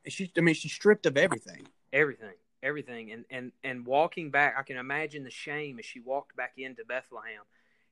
[0.06, 1.68] and She, I mean, she's stripped of everything.
[1.92, 2.34] Everything.
[2.62, 3.12] everything.
[3.12, 6.86] And and and walking back, I can imagine the shame as she walked back into
[6.86, 7.42] Bethlehem,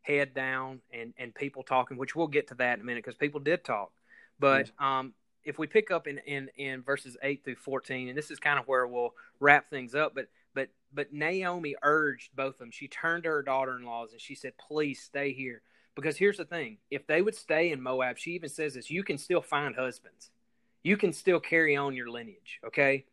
[0.01, 1.97] head down, and and people talking.
[1.97, 3.91] Which we'll get to that in a minute because people did talk.
[4.39, 5.13] But um,
[5.43, 8.59] if we pick up in, in in verses eight through fourteen, and this is kind
[8.59, 10.13] of where we'll wrap things up.
[10.13, 12.71] But but but Naomi urged both of them.
[12.71, 15.63] She turned to her daughter-in-laws and she said, "Please stay here."
[16.01, 19.03] Because here's the thing: if they would stay in Moab, she even says this: you
[19.03, 20.29] can still find husbands,
[20.83, 22.59] you can still carry on your lineage.
[22.65, 23.05] Okay,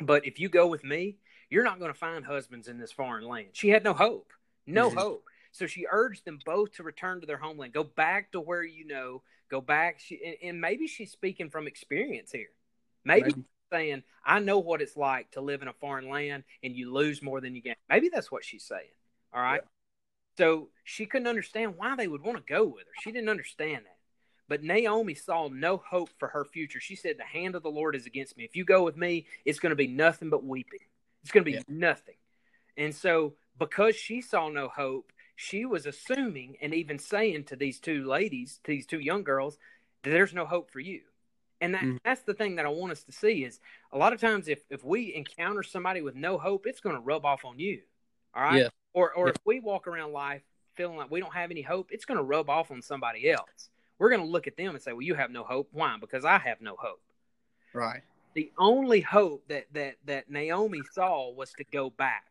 [0.00, 1.16] but if you go with me,
[1.50, 3.48] you're not going to find husbands in this foreign land.
[3.52, 4.32] She had no hope,
[4.66, 4.98] no mm-hmm.
[4.98, 5.24] hope.
[5.52, 8.86] So she urged them both to return to their homeland, go back to where you
[8.86, 10.00] know, go back.
[10.00, 12.50] She, and, and maybe she's speaking from experience here.
[13.04, 16.74] Maybe, maybe saying, I know what it's like to live in a foreign land and
[16.74, 17.76] you lose more than you gain.
[17.88, 18.82] Maybe that's what she's saying.
[19.32, 19.62] All right.
[19.62, 19.68] Yeah.
[20.36, 22.92] So she couldn't understand why they would want to go with her.
[23.02, 23.96] She didn't understand that.
[24.48, 26.80] But Naomi saw no hope for her future.
[26.80, 28.44] She said, The hand of the Lord is against me.
[28.44, 30.80] If you go with me, it's going to be nothing but weeping.
[31.22, 31.62] It's going to be yeah.
[31.68, 32.14] nothing.
[32.76, 37.80] And so, because she saw no hope, she was assuming and even saying to these
[37.80, 39.58] two ladies, to these two young girls,
[40.02, 41.00] there's no hope for you.
[41.60, 41.96] And that, mm-hmm.
[42.04, 43.60] that's the thing that I want us to see is
[43.92, 47.00] a lot of times if, if we encounter somebody with no hope, it's going to
[47.00, 47.80] rub off on you.
[48.34, 48.62] All right.
[48.62, 48.68] Yeah.
[48.96, 49.32] Or, or yeah.
[49.34, 50.42] if we walk around life
[50.74, 53.68] feeling like we don't have any hope, it's going to rub off on somebody else.
[53.98, 55.68] We're going to look at them and say, well, you have no hope.
[55.72, 55.96] Why?
[56.00, 57.02] Because I have no hope.
[57.74, 58.00] Right.
[58.32, 62.24] The only hope that, that, that Naomi saw was to go back.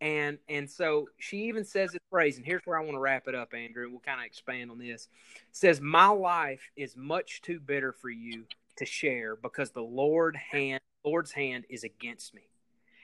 [0.00, 3.28] And and so she even says this phrase, and here's where I want to wrap
[3.28, 3.88] it up, Andrew.
[3.88, 5.08] We'll kind of expand on this.
[5.36, 8.44] It says, My life is much too bitter for you
[8.76, 12.42] to share because the Lord hand Lord's hand is against me.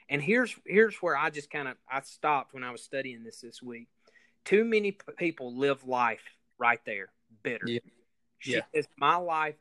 [0.09, 3.41] And here's here's where I just kind of I stopped when I was studying this
[3.41, 3.87] this week.
[4.45, 6.23] Too many p- people live life
[6.57, 7.09] right there,
[7.43, 7.65] bitter.
[7.65, 7.79] Yeah.
[8.39, 8.61] She yeah.
[8.73, 9.55] says, "My life."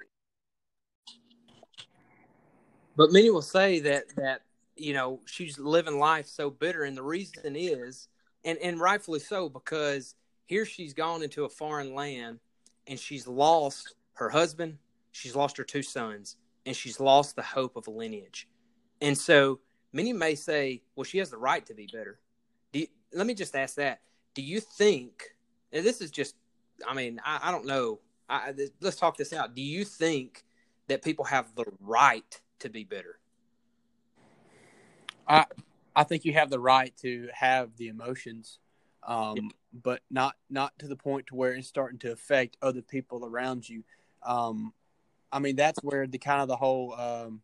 [2.96, 4.42] But many will say that that
[4.76, 8.08] you know she's living life so bitter, and the reason is,
[8.44, 10.14] and and rightfully so, because
[10.46, 12.40] here she's gone into a foreign land,
[12.86, 14.78] and she's lost her husband,
[15.12, 16.36] she's lost her two sons,
[16.66, 18.48] and she's lost the hope of a lineage,
[19.00, 19.60] and so
[19.92, 22.18] Many may say, well, she has the right to be bitter.
[22.72, 24.00] You, let me just ask that.
[24.34, 25.34] Do you think,
[25.72, 26.34] and this is just,
[26.86, 28.00] I mean, I, I don't know.
[28.28, 29.54] I, let's talk this out.
[29.54, 30.44] Do you think
[30.88, 33.18] that people have the right to be bitter?
[35.28, 35.44] I
[35.94, 38.58] I think you have the right to have the emotions,
[39.06, 39.42] um, yeah.
[39.82, 43.68] but not not to the point to where it's starting to affect other people around
[43.68, 43.84] you.
[44.22, 44.72] Um,
[45.30, 47.42] I mean, that's where the kind of the whole um,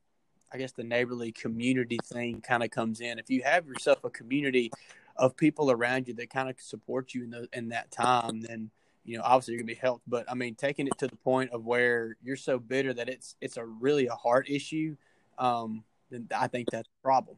[0.53, 3.19] I guess the neighborly community thing kind of comes in.
[3.19, 4.71] If you have yourself a community
[5.17, 8.71] of people around you that kind of support you in the, in that time, then
[9.05, 10.05] you know obviously you're gonna be helped.
[10.09, 13.37] But I mean, taking it to the point of where you're so bitter that it's
[13.41, 14.97] it's a really a heart issue,
[15.39, 17.37] um, then I think that's a problem.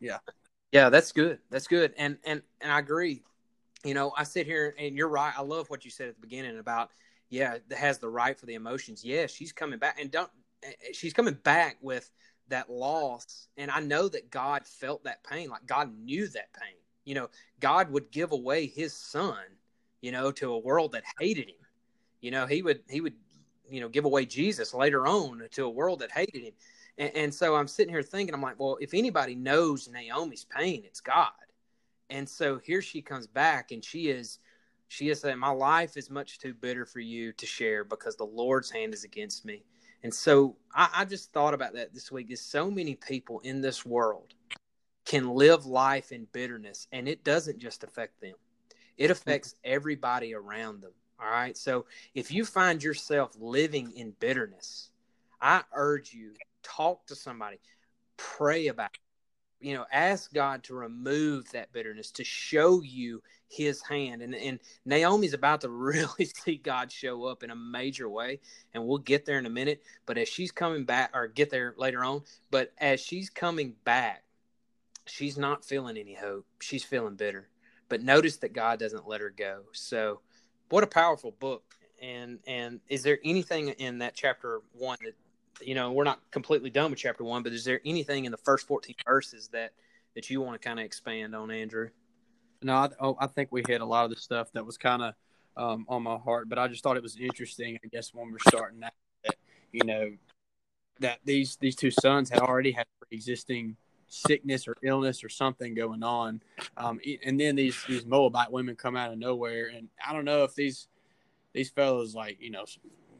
[0.00, 0.18] Yeah,
[0.72, 1.38] yeah, that's good.
[1.50, 3.22] That's good, and and and I agree.
[3.84, 5.32] You know, I sit here and you're right.
[5.36, 6.90] I love what you said at the beginning about
[7.30, 9.02] yeah, that has the right for the emotions.
[9.02, 10.30] Yeah, she's coming back, and don't
[10.92, 12.10] she's coming back with
[12.48, 16.76] that loss and i know that god felt that pain like god knew that pain.
[17.04, 17.30] You know
[17.60, 19.38] god would give away his son
[20.00, 21.56] you know to a world that hated him.
[22.20, 23.14] You know he would he would
[23.68, 26.52] you know give away jesus later on to a world that hated him.
[26.98, 30.82] And, and so i'm sitting here thinking i'm like well if anybody knows naomi's pain
[30.84, 31.30] it's god.
[32.10, 34.38] And so here she comes back and she is
[34.88, 38.24] she is saying my life is much too bitter for you to share because the
[38.24, 39.64] lord's hand is against me
[40.02, 42.30] and so I, I just thought about that this week.
[42.30, 44.34] Is so many people in this world
[45.04, 48.34] can live life in bitterness, and it doesn't just affect them;
[48.96, 49.12] it mm-hmm.
[49.12, 50.92] affects everybody around them.
[51.20, 51.56] All right.
[51.56, 54.90] So if you find yourself living in bitterness,
[55.40, 56.32] I urge you
[56.62, 57.58] talk to somebody,
[58.16, 63.22] pray about it, you know, ask God to remove that bitterness, to show you
[63.52, 64.22] his hand.
[64.22, 68.40] And, and Naomi's about to really see God show up in a major way.
[68.74, 69.82] And we'll get there in a minute.
[70.06, 74.24] But as she's coming back, or get there later on, but as she's coming back,
[75.06, 76.46] she's not feeling any hope.
[76.60, 77.48] She's feeling bitter.
[77.88, 79.62] But notice that God doesn't let her go.
[79.72, 80.20] So,
[80.70, 81.62] what a powerful book.
[82.00, 85.14] And and is there anything in that chapter one that
[85.64, 88.38] you know, we're not completely done with chapter one, but is there anything in the
[88.38, 89.72] first 14 verses that,
[90.14, 91.90] that you want to kind of expand on, Andrew?
[92.62, 95.02] No, I, oh, I think we hit a lot of the stuff that was kind
[95.02, 95.14] of
[95.56, 97.78] um, on my heart, but I just thought it was interesting.
[97.84, 98.94] I guess when we're starting that,
[99.24, 99.36] that
[99.72, 100.12] you know,
[101.00, 103.76] that these these two sons had already had pre existing
[104.08, 106.42] sickness or illness or something going on,
[106.76, 110.44] um, and then these these Moabite women come out of nowhere, and I don't know
[110.44, 110.88] if these
[111.52, 112.64] these fellows like you know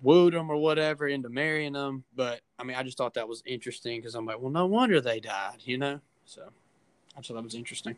[0.03, 2.05] wooed them or whatever into marrying them.
[2.15, 5.01] But I mean, I just thought that was interesting because I'm like, well, no wonder
[5.01, 6.01] they died, you know?
[6.25, 6.43] So
[7.17, 7.97] I thought that was interesting.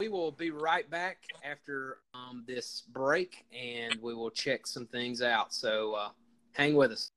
[0.00, 5.20] We will be right back after um, this break, and we will check some things
[5.20, 5.52] out.
[5.52, 6.08] So uh,
[6.52, 7.10] hang with us.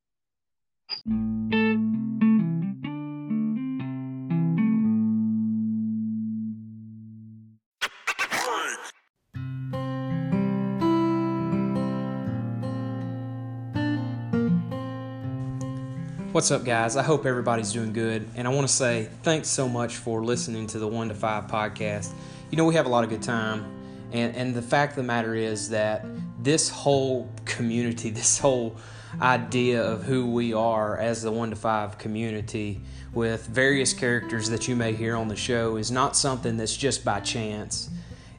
[16.34, 16.97] What's up, guys?
[16.97, 18.27] I hope everybody's doing good.
[18.36, 21.47] And I want to say thanks so much for listening to the One to Five
[21.47, 22.11] podcast.
[22.54, 23.66] You know, we have a lot of good time.
[24.12, 26.06] And, and the fact of the matter is that
[26.39, 28.76] this whole community, this whole
[29.20, 32.80] idea of who we are as the One to Five community,
[33.12, 37.04] with various characters that you may hear on the show, is not something that's just
[37.04, 37.89] by chance.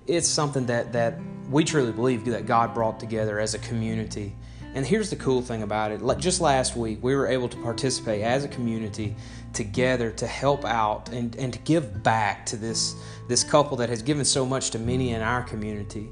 [0.06, 1.18] It's something that, that
[1.50, 4.36] we truly believe that God brought together as a community
[4.74, 6.00] and here's the cool thing about it.
[6.18, 9.14] Just last week, we were able to participate as a community
[9.52, 12.96] together to help out and, and to give back to this,
[13.28, 16.10] this couple that has given so much to many in our community.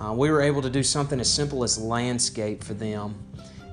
[0.00, 3.14] Uh, we were able to do something as simple as landscape for them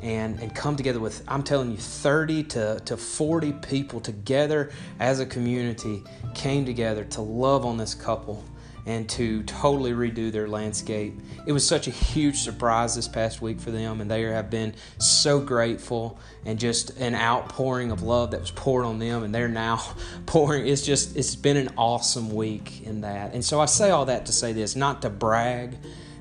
[0.03, 5.19] and, and come together with, I'm telling you, 30 to, to 40 people together as
[5.19, 6.03] a community
[6.35, 8.43] came together to love on this couple
[8.87, 11.13] and to totally redo their landscape.
[11.45, 14.73] It was such a huge surprise this past week for them, and they have been
[14.97, 19.49] so grateful and just an outpouring of love that was poured on them, and they're
[19.49, 19.83] now
[20.25, 20.65] pouring.
[20.65, 23.33] It's just, it's been an awesome week in that.
[23.33, 25.75] And so I say all that to say this, not to brag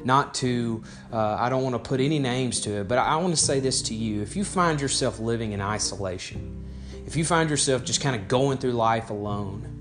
[0.04, 3.34] not to, uh, I don't want to put any names to it, but I want
[3.34, 4.22] to say this to you.
[4.22, 6.64] If you find yourself living in isolation,
[7.06, 9.75] if you find yourself just kind of going through life alone,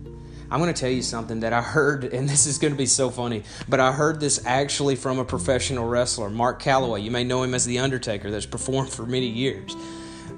[0.52, 2.86] I'm going to tell you something that I heard, and this is going to be
[2.86, 7.04] so funny, but I heard this actually from a professional wrestler, Mark Calaway.
[7.04, 9.76] You may know him as The Undertaker, that's performed for many years.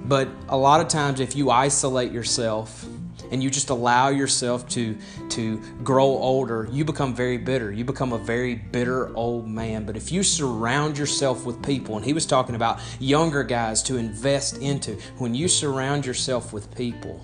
[0.04, 2.86] But a lot of times, if you isolate yourself
[3.30, 4.96] and you just allow yourself to,
[5.30, 7.70] to grow older, you become very bitter.
[7.70, 9.84] You become a very bitter old man.
[9.84, 13.96] But if you surround yourself with people, and he was talking about younger guys to
[13.96, 17.22] invest into, when you surround yourself with people,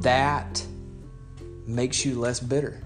[0.00, 0.62] that
[1.66, 2.83] makes you less bitter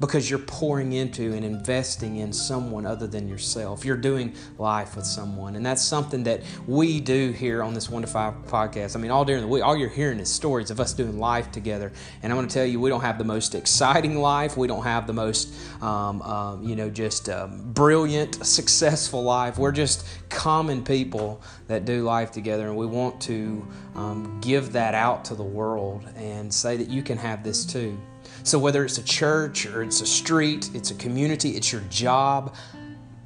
[0.00, 3.84] because you're pouring into and investing in someone other than yourself.
[3.84, 5.56] You're doing life with someone.
[5.56, 8.94] And that's something that we do here on this 1 to 5 podcast.
[8.94, 11.50] I mean, all during the week, all you're hearing is stories of us doing life
[11.50, 11.92] together.
[12.22, 14.56] And I'm going to tell you, we don't have the most exciting life.
[14.56, 19.58] We don't have the most, um, um, you know, just um, brilliant, successful life.
[19.58, 22.68] We're just common people that do life together.
[22.68, 27.02] And we want to um, give that out to the world and say that you
[27.02, 27.98] can have this too.
[28.42, 32.54] So, whether it's a church or it's a street, it's a community, it's your job,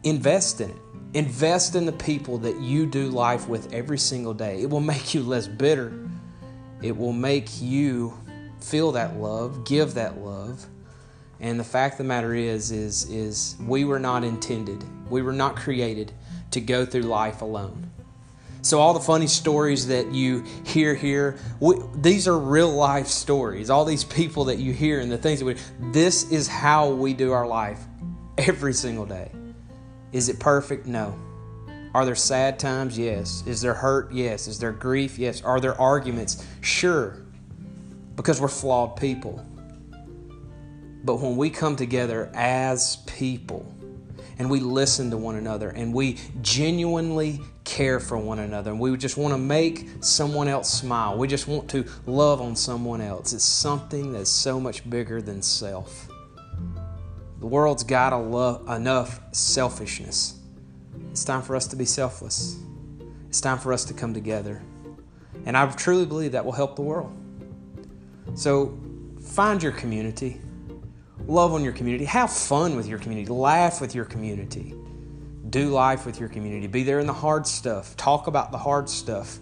[0.05, 0.77] invest in it.
[1.15, 4.63] Invest in the people that you do life with every single day.
[4.63, 5.93] It will make you less bitter.
[6.81, 8.19] It will make you
[8.61, 10.67] feel that love, give that love.
[11.41, 15.33] And the fact of the matter is, is, is we were not intended, we were
[15.33, 16.13] not created
[16.53, 17.91] to go through life alone.
[18.63, 23.71] So, all the funny stories that you hear here, we, these are real life stories.
[23.71, 25.57] All these people that you hear and the things that we,
[25.91, 27.81] this is how we do our life
[28.39, 29.33] every single day.
[30.13, 30.87] Is it perfect?
[30.87, 31.19] No.
[31.93, 32.97] Are there sad times?
[32.97, 33.43] Yes.
[33.47, 34.13] Is there hurt?
[34.13, 34.47] Yes.
[34.47, 35.19] Is there grief?
[35.19, 35.43] Yes.
[35.43, 36.47] Are there arguments?
[36.61, 37.17] Sure.
[38.15, 39.45] Because we're flawed people.
[41.05, 43.75] But when we come together as people,
[44.43, 48.97] and we listen to one another and we genuinely care for one another and we
[48.97, 51.17] just want to make someone else smile.
[51.17, 53.33] We just want to love on someone else.
[53.33, 56.09] It's something that's so much bigger than self.
[57.39, 58.13] The world's got
[58.69, 60.41] enough selfishness.
[61.13, 62.59] It's time for us to be selfless.
[63.29, 64.61] It's time for us to come together.
[65.47, 67.17] And I truly believe that will help the world.
[68.35, 68.77] So
[69.21, 70.41] find your community
[71.27, 72.05] Love on your community.
[72.05, 73.31] Have fun with your community.
[73.33, 74.75] Laugh with your community.
[75.51, 76.67] Do life with your community.
[76.67, 77.97] Be there in the hard stuff.
[77.97, 79.39] Talk about the hard stuff.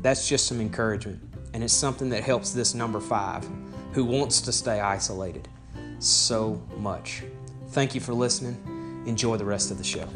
[0.00, 1.20] That's just some encouragement.
[1.52, 3.48] And it's something that helps this number five
[3.92, 5.48] who wants to stay isolated
[5.98, 7.24] so much.
[7.68, 9.02] Thank you for listening.
[9.06, 10.08] Enjoy the rest of the show.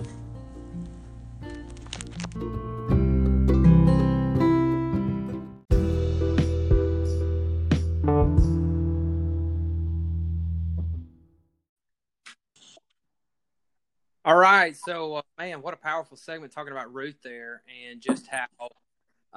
[14.62, 18.68] Right, so uh, man, what a powerful segment talking about Ruth there, and just how,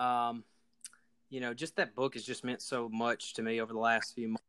[0.01, 0.43] um,
[1.29, 4.13] you know, just that book has just meant so much to me over the last
[4.13, 4.43] few months,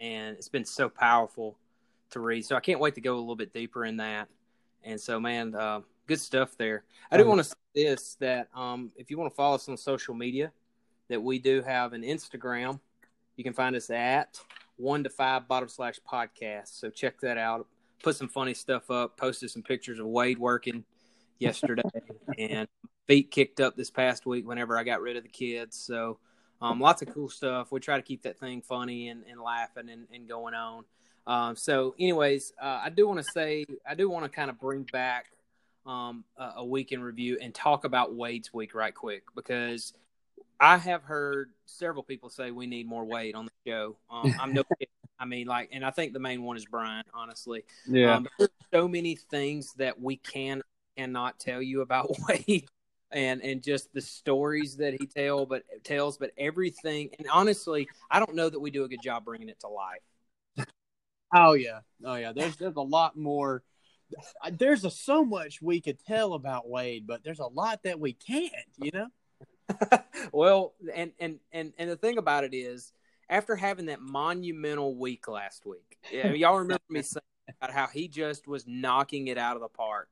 [0.00, 1.56] and it's been so powerful
[2.10, 2.44] to read.
[2.44, 4.28] So I can't wait to go a little bit deeper in that.
[4.82, 6.84] And so, man, uh, good stuff there.
[7.10, 9.76] I do want to say this that um, if you want to follow us on
[9.76, 10.52] social media,
[11.08, 12.80] that we do have an Instagram.
[13.36, 14.40] You can find us at
[14.76, 16.78] one to five bottom slash podcast.
[16.78, 17.66] So check that out.
[18.04, 19.16] Put some funny stuff up.
[19.16, 20.84] Posted some pictures of Wade working
[21.38, 21.82] yesterday
[22.38, 22.68] and
[23.06, 25.76] feet kicked up this past week whenever I got rid of the kids.
[25.78, 26.18] So
[26.60, 27.72] um, lots of cool stuff.
[27.72, 30.84] We try to keep that thing funny and, and laughing and, and going on.
[31.26, 34.60] Um, so, anyways, uh, I do want to say, I do want to kind of
[34.60, 35.26] bring back
[35.86, 39.94] um, a, a week in review and talk about Wade's week right quick because
[40.60, 43.96] I have heard several people say we need more Wade on the show.
[44.10, 44.88] Um, I'm no kidding.
[45.24, 47.02] I mean, like, and I think the main one is Brian.
[47.14, 48.16] Honestly, Yeah.
[48.16, 50.60] um, there's so many things that we can
[50.98, 52.68] cannot tell you about Wade,
[53.10, 57.08] and and just the stories that he tell, but tells, but everything.
[57.18, 60.66] And honestly, I don't know that we do a good job bringing it to life.
[61.34, 61.80] oh yeah.
[62.04, 62.32] Oh yeah.
[62.32, 63.62] There's there's a lot more.
[64.52, 68.12] There's a, so much we could tell about Wade, but there's a lot that we
[68.12, 68.52] can't.
[68.76, 69.06] You know.
[70.32, 72.92] well, and and and and the thing about it is,
[73.28, 77.22] after having that monumental week last week, yeah, y'all remember me saying
[77.60, 80.08] about how he just was knocking it out of the park,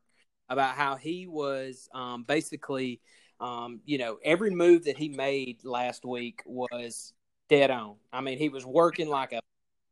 [0.49, 3.01] about how he was um, basically,
[3.41, 7.13] um, you know, every move that he made last week was
[7.49, 7.97] dead on.
[8.13, 9.41] I mean, he was working like a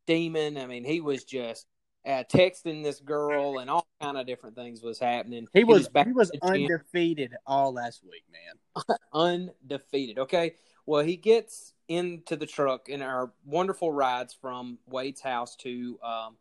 [0.07, 0.57] demon.
[0.57, 1.67] I mean, he was just.
[2.07, 5.47] Uh, texting this girl and all kind of different things was happening.
[5.53, 8.97] He was he was the gym undefeated all last week, man.
[9.13, 10.19] undefeated.
[10.19, 10.55] Okay.
[10.91, 16.37] Well, he gets into the truck in our wonderful rides from Wade's house to um,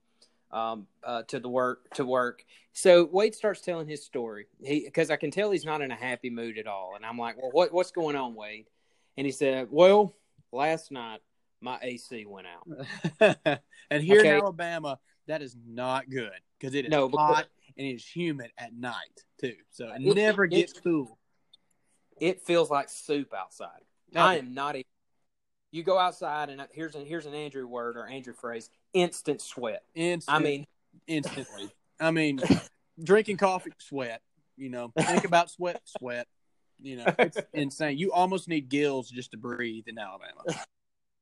[0.49, 2.43] um, uh, to the work to work.
[2.73, 4.47] So Wade starts telling his story.
[4.63, 7.15] He because I can tell he's not in a happy mood at all, and I'm
[7.19, 8.65] like, well, what what's going on, Wade?
[9.17, 10.15] And he said, well,
[10.51, 11.19] last night
[11.61, 13.59] my AC went out.
[13.91, 14.29] and here Okay.
[14.29, 14.97] in Alabama,
[15.27, 17.47] that is not good because it is No, because- hot
[17.77, 19.57] and it is humid at night too.
[19.69, 21.19] So it never it- gets cool.
[22.19, 23.81] It feels like soup outside.
[24.15, 24.75] I am not.
[24.75, 24.83] A,
[25.71, 29.83] you go outside, and here's an, here's an Andrew word or Andrew phrase: instant sweat.
[29.95, 30.65] Instant, I mean,
[31.07, 31.69] instantly.
[31.99, 32.41] I mean,
[33.03, 34.21] drinking coffee, sweat.
[34.57, 36.27] You know, think about sweat, sweat.
[36.81, 37.97] You know, it's insane.
[37.97, 40.43] You almost need gills just to breathe in Alabama.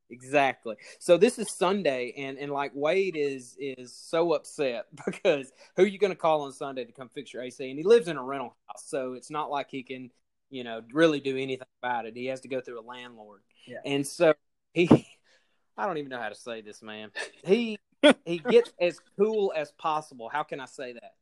[0.09, 0.75] Exactly.
[0.99, 5.87] So this is Sunday, and and like Wade is is so upset because who are
[5.87, 7.69] you going to call on Sunday to come fix your AC?
[7.69, 10.09] And he lives in a rental house, so it's not like he can,
[10.49, 12.15] you know, really do anything about it.
[12.15, 13.79] He has to go through a landlord, Yeah.
[13.85, 14.33] and so
[14.73, 14.87] he,
[15.77, 17.11] I don't even know how to say this, man.
[17.43, 17.77] He
[18.25, 20.29] he gets as cool as possible.
[20.29, 21.13] How can I say that?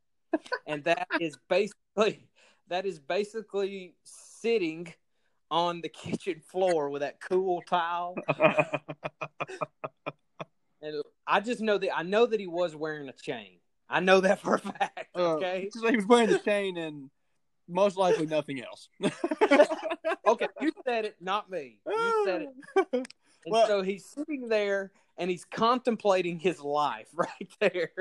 [0.67, 2.27] And that is basically
[2.67, 4.93] that is basically sitting
[5.51, 8.15] on the kitchen floor with that cool towel.
[10.81, 13.57] and I just know that I know that he was wearing a chain.
[13.87, 15.09] I know that for a fact.
[15.15, 15.69] Uh, Okay.
[15.71, 17.09] so he was wearing the chain and
[17.67, 18.89] most likely nothing else.
[20.27, 20.47] okay.
[20.61, 21.79] You said it, not me.
[21.87, 22.47] You said
[22.93, 23.07] it.
[23.45, 27.91] And Well- so he's sitting there and he's contemplating his life right there.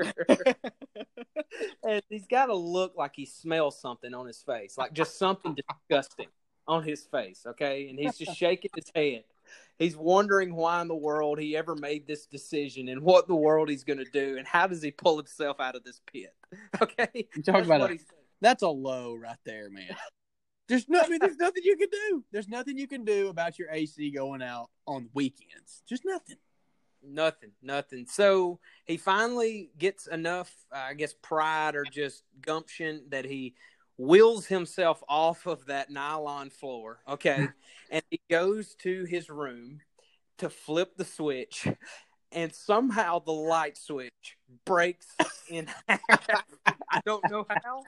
[1.83, 5.55] and he's got to look like he smells something on his face, like just something
[5.55, 6.27] disgusting
[6.67, 7.43] on his face.
[7.45, 7.89] Okay.
[7.89, 9.23] And he's just shaking his head.
[9.77, 13.69] He's wondering why in the world he ever made this decision and what the world
[13.69, 16.33] he's going to do and how does he pull himself out of this pit.
[16.81, 17.07] Okay.
[17.35, 17.91] You talk That's about
[18.39, 18.53] what a, he said.
[18.53, 19.95] that's a low right there, man.
[20.67, 22.23] There's no, I mean, there's nothing you can do.
[22.31, 25.83] There's nothing you can do about your AC going out on weekends.
[25.87, 26.37] Just nothing.
[27.03, 28.07] Nothing, nothing.
[28.09, 33.53] So he finally gets enough, uh, I guess, pride or just gumption that he
[33.97, 36.99] wheels himself off of that nylon floor.
[37.07, 37.47] Okay.
[37.91, 39.81] and he goes to his room
[40.39, 41.67] to flip the switch,
[42.31, 45.07] and somehow the light switch breaks
[45.49, 46.43] in half.
[46.65, 47.83] I don't know how.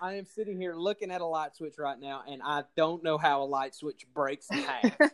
[0.00, 3.18] I am sitting here looking at a light switch right now, and I don't know
[3.18, 4.96] how a light switch breaks in half.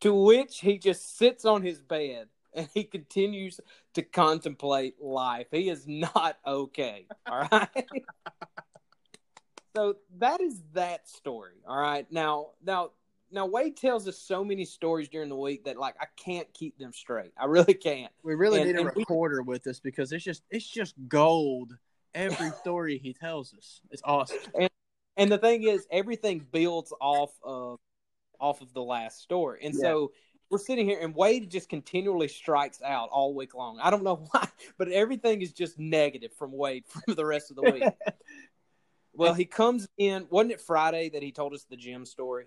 [0.00, 3.58] To which he just sits on his bed and he continues
[3.94, 5.46] to contemplate life.
[5.50, 7.06] He is not okay.
[7.24, 7.68] All right.
[9.76, 11.54] so that is that story.
[11.66, 12.04] All right.
[12.10, 12.90] Now, now,
[13.30, 16.76] now, Wade tells us so many stories during the week that like I can't keep
[16.78, 17.32] them straight.
[17.38, 18.12] I really can't.
[18.22, 20.94] We really And- need a and we- recorder with us because it's just it's just
[21.08, 21.72] gold.
[22.14, 24.38] Every story he tells us, it's awesome.
[25.16, 27.78] And the thing is, everything builds off of
[28.40, 29.60] off of the last story.
[29.62, 30.12] And so
[30.50, 33.78] we're sitting here, and Wade just continually strikes out all week long.
[33.80, 34.48] I don't know why,
[34.78, 37.84] but everything is just negative from Wade for the rest of the week.
[39.12, 40.26] well, he comes in.
[40.30, 42.46] Wasn't it Friday that he told us the gym story?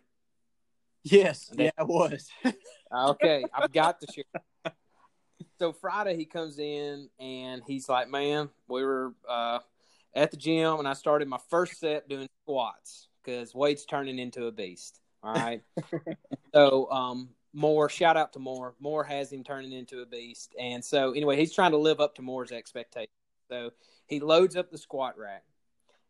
[1.03, 2.30] Yes, And they- yeah, it was.
[2.95, 4.24] Okay, I've got to share.
[5.59, 9.59] So Friday he comes in and he's like, "Man, we were uh,
[10.13, 14.45] at the gym and I started my first set doing squats because Wade's turning into
[14.45, 14.99] a beast.
[15.23, 15.61] All right.
[16.53, 18.75] so um, Moore, shout out to Moore.
[18.79, 22.15] Moore has him turning into a beast, and so anyway, he's trying to live up
[22.15, 23.09] to Moore's expectations.
[23.49, 23.71] So
[24.07, 25.43] he loads up the squat rack,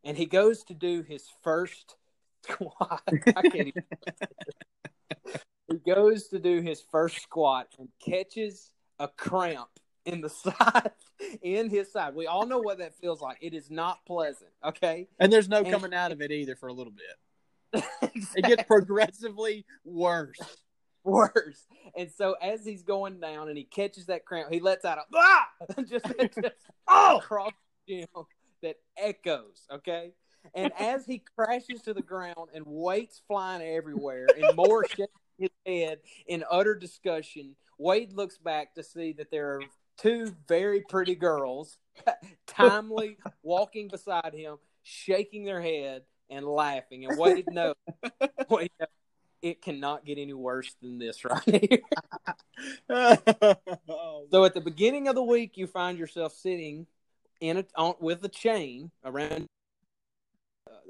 [0.04, 1.96] and he goes to do his first
[2.44, 3.04] squat.
[3.08, 3.84] I can't even.
[5.72, 9.70] he goes to do his first squat and catches a cramp
[10.06, 10.92] in the side,
[11.42, 12.16] in his side.
[12.16, 13.38] We all know what that feels like.
[13.42, 14.52] It is not pleasant.
[14.64, 17.84] Okay, And there's no And- coming out of it either for a little bit.
[18.36, 20.40] It gets progressively worse.
[21.04, 21.66] worse.
[21.98, 25.02] And so as he's going down and he catches that cramp, he lets out a
[25.14, 25.48] ah!
[25.90, 26.56] just, just
[26.88, 27.18] Oh!
[27.18, 27.52] across
[27.88, 28.08] the gym
[28.62, 29.62] that echoes.
[29.72, 30.12] Okay.
[30.54, 35.08] And as he crashes to the ground and weights flying everywhere and Moore shaking
[35.38, 39.62] his head in utter discussion, Wade looks back to see that there are
[39.98, 41.78] two very pretty girls
[42.48, 47.06] timely walking beside him, shaking their head and laughing.
[47.06, 47.76] And Wade knows,
[48.50, 48.90] Wade knows
[49.42, 51.80] it cannot get any worse than this right here.
[54.32, 56.88] So at the beginning of the week, you find yourself sitting
[57.42, 59.48] in a on, with a chain around.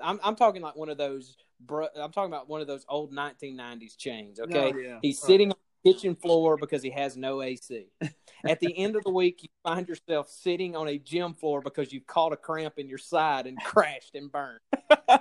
[0.01, 1.37] I'm I'm talking like one of those.
[1.59, 4.39] bro- I'm talking about one of those old 1990s chains.
[4.39, 4.99] Okay, Oh, yeah.
[5.01, 7.87] he's sitting on the kitchen floor because he has no AC.
[8.45, 11.91] At the end of the week, you find yourself sitting on a gym floor because
[11.91, 14.59] you've caught a cramp in your side and crashed and burned.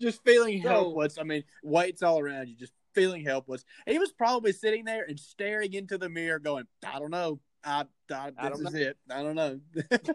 [0.00, 1.18] just feeling helpless.
[1.18, 3.64] I mean, weights all around you, just feeling helpless.
[3.86, 7.40] He was probably sitting there and staring into the mirror, going, "I don't know.
[7.64, 8.98] I, I, this I don't is it.
[9.10, 9.60] I don't know."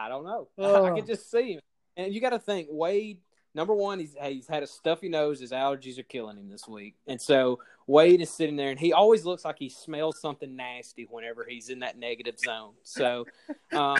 [0.00, 0.48] I don't know.
[0.58, 0.84] Oh.
[0.92, 1.60] I can just see him.
[1.96, 3.18] And you got to think, Wade.
[3.52, 5.40] Number one, he's he's had a stuffy nose.
[5.40, 8.92] His allergies are killing him this week, and so Wade is sitting there, and he
[8.92, 12.74] always looks like he smells something nasty whenever he's in that negative zone.
[12.84, 13.26] So,
[13.72, 13.98] um,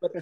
[0.00, 0.12] but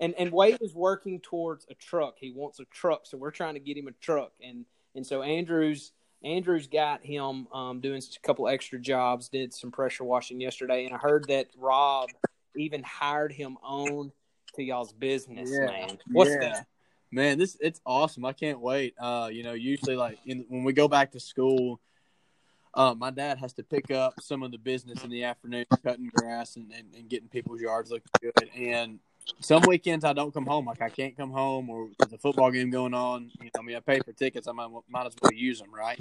[0.00, 2.14] and and Wade is working towards a truck.
[2.18, 4.64] He wants a truck, so we're trying to get him a truck, and
[4.94, 5.92] and so Andrews
[6.24, 10.94] Andrews got him um, doing a couple extra jobs, did some pressure washing yesterday, and
[10.94, 12.08] I heard that Rob
[12.56, 14.12] even hired him on
[14.54, 15.66] to y'all's business, Yeah.
[15.66, 15.98] man.
[16.12, 16.40] What's Yeah.
[16.40, 16.66] that?
[17.10, 18.24] Man, this it's awesome.
[18.24, 18.94] I can't wait.
[18.98, 21.78] Uh, you know, usually like in, when we go back to school,
[22.74, 26.08] uh, my dad has to pick up some of the business in the afternoon, cutting
[26.14, 28.48] grass and, and, and getting people's yards looking good.
[28.56, 28.98] And
[29.40, 30.64] some weekends I don't come home.
[30.64, 33.30] Like I can't come home, or there's a football game going on.
[33.40, 34.48] You know, I mean, I pay for tickets.
[34.48, 36.00] I might, might as well use them, right?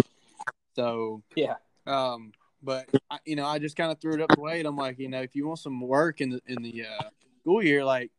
[0.76, 1.56] So Yeah.
[1.86, 2.32] um,
[2.64, 4.66] but I, you know, I just kind of threw it up to Wade.
[4.66, 7.10] I'm like, you know, if you want some work in the in the uh,
[7.42, 8.12] school year, like,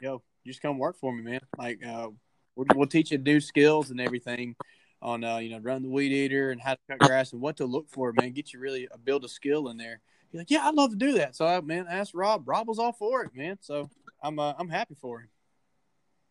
[0.00, 1.40] yo, just come work for me, man.
[1.58, 2.08] Like, uh,
[2.56, 4.56] we'll, we'll teach you new skills and everything
[5.02, 7.56] on, uh, you know, run the weed eater and how to cut grass and what
[7.58, 8.32] to look for, man.
[8.32, 10.00] Get you really uh, build a skill in there.
[10.30, 11.36] He's like, yeah, I'd love to do that.
[11.36, 12.48] So, I, man, I asked Rob.
[12.48, 13.58] Rob was all for it, man.
[13.60, 13.90] So
[14.22, 15.28] I'm uh, I'm happy for him.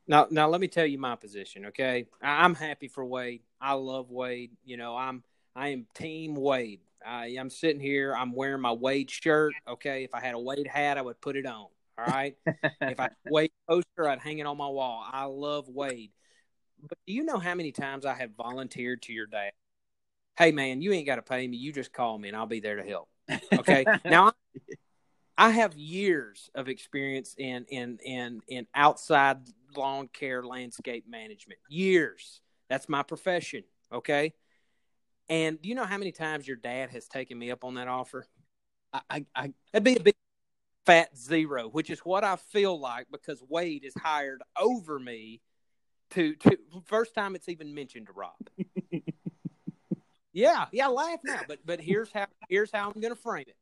[0.08, 1.68] Now, now let me tell you my position.
[1.68, 3.42] Okay, I- I'm happy for Wade.
[3.62, 4.52] I love Wade.
[4.66, 5.24] You know, I'm
[5.56, 6.82] I am Team Wade.
[7.06, 8.16] I, I'm sitting here.
[8.16, 9.54] I'm wearing my Wade shirt.
[9.68, 11.68] Okay, if I had a Wade hat, I would put it on.
[11.98, 12.36] All right.
[12.82, 15.06] if I Wade poster, I'd hang it on my wall.
[15.10, 16.12] I love Wade.
[16.82, 19.52] But do you know how many times I have volunteered to your dad?
[20.38, 21.58] Hey, man, you ain't got to pay me.
[21.58, 23.08] You just call me, and I'll be there to help.
[23.58, 23.86] Okay.
[24.06, 24.34] now,
[25.38, 29.38] I have years of experience in in in in outside
[29.76, 31.60] lawn care landscape management.
[31.70, 32.42] Years.
[32.70, 33.64] That's my profession.
[33.92, 34.34] Okay.
[35.30, 37.88] And do you know how many times your dad has taken me up on that
[37.88, 38.28] offer?
[38.92, 40.16] I, I, I That'd be a big
[40.86, 45.42] fat zero, which is what I feel like because Wade is hired over me
[46.12, 48.34] to to first time it's even mentioned to Rob.
[50.34, 53.58] yeah, yeah, laugh now, but but here's how here's how I'm gonna frame it.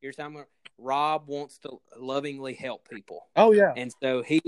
[0.00, 0.46] Here's how I'm gonna
[0.78, 3.26] Rob wants to lovingly help people.
[3.36, 4.40] oh yeah, And so he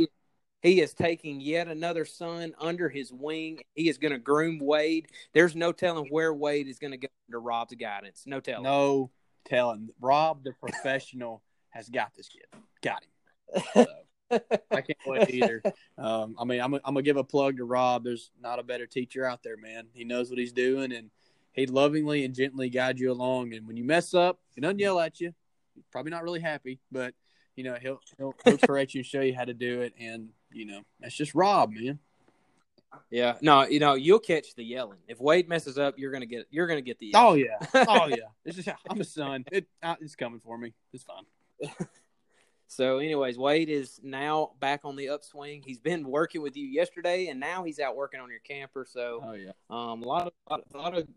[0.62, 3.60] he is taking yet another son under his wing.
[3.74, 5.06] He is going to groom Wade.
[5.32, 8.24] There's no telling where Wade is going to go under Rob's guidance.
[8.26, 8.64] No telling.
[8.64, 9.10] no
[9.46, 9.90] telling.
[10.00, 11.42] Rob, the professional,
[11.78, 12.44] has got this kid.
[12.82, 13.02] Got
[13.74, 13.86] him.
[14.30, 15.62] So, I can't wait either.
[15.96, 18.04] Um, I mean, I'm, I'm gonna give a plug to Rob.
[18.04, 19.86] There's not a better teacher out there, man.
[19.94, 21.10] He knows what he's doing, and
[21.52, 23.52] he lovingly and gently guide you along.
[23.54, 25.32] And when you mess up, he doesn't yell at you.
[25.74, 27.14] He's probably not really happy, but
[27.56, 29.94] you know he'll he'll, he'll correct you and show you how to do it.
[29.98, 31.98] And you know that's just Rob, man.
[33.10, 33.36] Yeah.
[33.40, 34.98] No, you know, you'll catch the yelling.
[35.08, 37.44] If Wade messes up, you're gonna get you're gonna get the yelling.
[37.44, 38.28] Oh yeah, oh yeah.
[38.44, 39.44] It's just I'm a son.
[39.50, 39.66] It
[40.00, 40.74] it's coming for me.
[40.92, 41.24] It's fine.
[42.70, 45.62] So, anyways, Wade is now back on the upswing.
[45.64, 48.86] He's been working with you yesterday, and now he's out working on your camper.
[48.86, 49.52] So, Oh yeah.
[49.70, 51.08] um, a lot of a lot, a lot of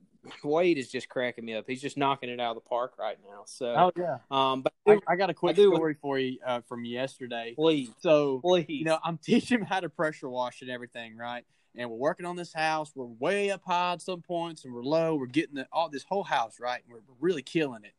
[0.46, 1.66] Wade is just cracking me up.
[1.68, 3.42] He's just knocking it out of the park right now.
[3.46, 4.20] So, Oh yeah.
[4.32, 7.54] um, but I, I got a quick story for you uh, from yesterday.
[7.54, 11.44] please, So please, you know, I'm teaching him how to pressure wash and everything, right?
[11.76, 12.92] and we're working on this house.
[12.96, 15.16] We're way up high at some points, and we're low.
[15.16, 16.82] We're getting the, all this whole house right.
[16.90, 17.94] We're, we're really killing it.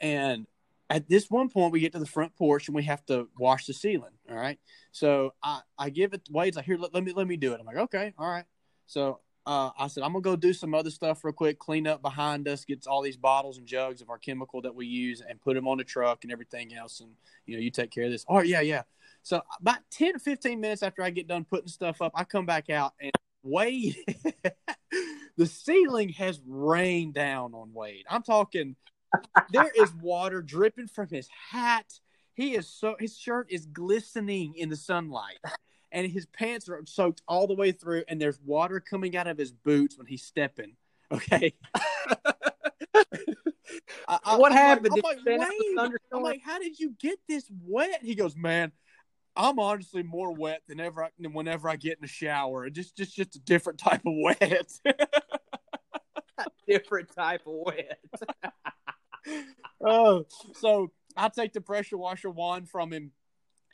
[0.00, 0.46] And
[0.90, 3.66] at this one point, we get to the front porch and we have to wash
[3.66, 4.12] the ceiling.
[4.30, 4.58] All right.
[4.92, 7.60] So I, I give it Wade's like, here, let, let me let me do it.
[7.60, 8.44] I'm like, okay, all right.
[8.86, 12.02] So uh, I said, I'm gonna go do some other stuff real quick, clean up
[12.02, 15.40] behind us, get all these bottles and jugs of our chemical that we use, and
[15.40, 17.00] put them on the truck and everything else.
[17.00, 17.10] And
[17.46, 18.24] you know, you take care of this.
[18.28, 18.82] Oh yeah, yeah.
[19.22, 22.44] So about 10 or 15 minutes after I get done putting stuff up, I come
[22.44, 23.10] back out and
[23.42, 23.96] Wade,
[25.36, 28.04] the ceiling has rained down on Wade.
[28.08, 28.74] I'm talking,
[29.50, 31.86] there is water dripping from his hat.
[32.34, 35.38] He is so, his shirt is glistening in the sunlight
[35.92, 39.38] and his pants are soaked all the way through and there's water coming out of
[39.38, 40.76] his boots when he's stepping.
[41.12, 41.54] Okay.
[44.06, 45.00] I, what I'm happened?
[45.02, 45.98] Like, I'm, like, out in the "Wade," thunderstorm?
[46.12, 48.00] I'm like, how did you get this wet?
[48.02, 48.72] He goes, man,
[49.36, 52.66] I'm honestly more wet than ever I, than whenever I get in the shower.
[52.66, 54.70] It just, just, just a different type of wet.
[56.68, 58.00] different type of wet.
[59.80, 63.12] Oh, so I take the pressure washer wand from him,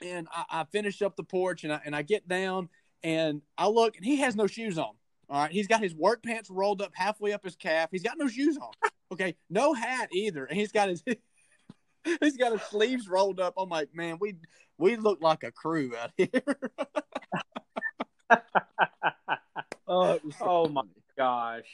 [0.04, 2.68] and I, I finish up the porch, and I and I get down,
[3.02, 4.92] and I look, and he has no shoes on.
[5.28, 7.90] All right, he's got his work pants rolled up halfway up his calf.
[7.92, 8.72] He's got no shoes on.
[9.12, 11.02] Okay, no hat either, and he's got his
[12.20, 13.54] he's got his sleeves rolled up.
[13.56, 14.36] I'm like, man, we
[14.78, 16.28] we look like a crew out here.
[19.88, 20.82] oh, so oh my
[21.16, 21.64] gosh.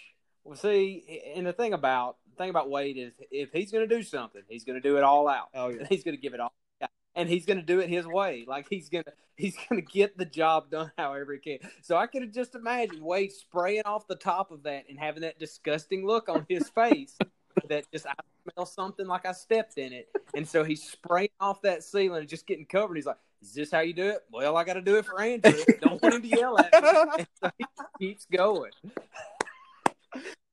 [0.44, 4.02] Well, see, and the thing about thing about Wade is, if he's going to do
[4.02, 5.48] something, he's going to do it all out.
[5.54, 5.86] Oh yeah.
[5.88, 6.90] He's going to give it all, out.
[7.14, 8.44] and he's going to do it his way.
[8.46, 9.04] Like he's gonna
[9.36, 11.70] he's going to get the job done however he can.
[11.82, 15.38] So I could just imagine Wade spraying off the top of that and having that
[15.38, 17.16] disgusting look on his face.
[17.70, 18.12] That just I
[18.52, 22.28] smell something like I stepped in it, and so he's spraying off that ceiling and
[22.28, 22.96] just getting covered.
[22.96, 25.18] He's like, "Is this how you do it?" Well, I got to do it for
[25.22, 25.64] Andrew.
[25.80, 26.88] Don't want him to yell at me.
[27.18, 27.64] And so he
[27.98, 28.72] keeps going.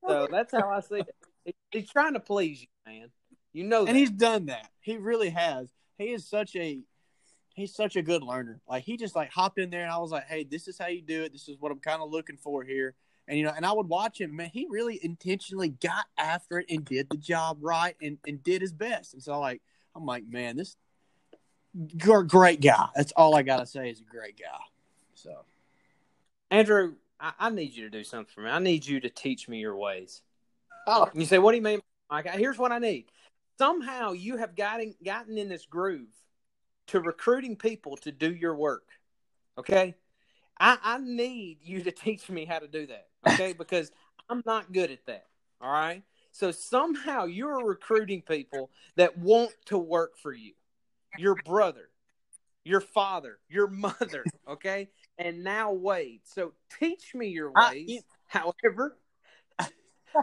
[0.06, 1.14] So that's how I see it.
[1.44, 3.10] He- He's trying to please you, man.
[3.52, 3.90] You know that.
[3.90, 4.68] and he's done that.
[4.80, 5.68] He really has.
[5.98, 6.80] He is such a
[7.54, 8.60] he's such a good learner.
[8.68, 10.88] Like he just like hopped in there and I was like, "Hey, this is how
[10.88, 11.32] you do it.
[11.32, 12.94] This is what I'm kind of looking for here."
[13.28, 14.34] And you know, and I would watch him.
[14.36, 18.60] Man, he really intentionally got after it and did the job right and and did
[18.60, 19.14] his best.
[19.14, 19.62] And so like
[19.94, 20.76] I'm like, man, this
[22.04, 22.88] you're a great guy.
[22.94, 24.58] That's all I gotta say is a great guy.
[25.14, 25.44] So
[26.50, 28.50] Andrew, I, I need you to do something for me.
[28.50, 30.22] I need you to teach me your ways.
[30.86, 31.80] Oh you say, what do you mean?
[32.10, 32.28] Mike?
[32.30, 33.06] Here's what I need.
[33.58, 36.08] Somehow you have gotten gotten in this groove
[36.88, 38.86] to recruiting people to do your work.
[39.58, 39.94] Okay?
[40.60, 43.06] I, I need you to teach me how to do that.
[43.28, 43.52] Okay?
[43.58, 43.90] because
[44.28, 45.26] I'm not good at that.
[45.60, 46.02] All right.
[46.32, 50.52] So somehow you're recruiting people that want to work for you.
[51.16, 51.90] Your brother,
[52.64, 54.88] your father, your mother, okay?
[55.16, 56.22] And now Wade.
[56.24, 57.88] So teach me your I- ways.
[57.88, 58.96] you- However,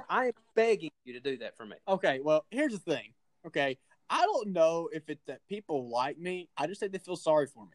[0.10, 1.76] I am begging you to do that for me.
[1.88, 3.14] okay, well, here's the thing.
[3.46, 3.78] Okay.
[4.10, 6.50] I don't know if it's that people like me.
[6.58, 7.72] I just think they feel sorry for me.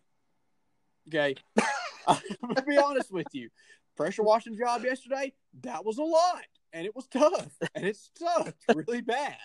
[1.09, 1.37] Okay.
[2.07, 3.49] I'm gonna be honest with you.
[3.97, 6.45] Pressure washing job yesterday, that was a lot.
[6.73, 7.49] And it was tough.
[7.75, 9.39] And it sucked really bad.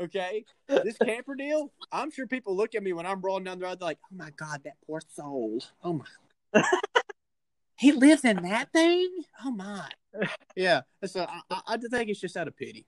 [0.00, 0.44] Okay.
[0.66, 3.80] This camper deal, I'm sure people look at me when I'm rolling down the road,
[3.80, 5.62] they're like, oh my God, that poor soul.
[5.84, 6.02] Oh
[6.54, 6.62] my
[7.80, 9.08] He lives in that thing?
[9.42, 9.88] Oh my.
[10.54, 10.82] Yeah.
[11.06, 12.84] So I, I, I just think it's just out of pity.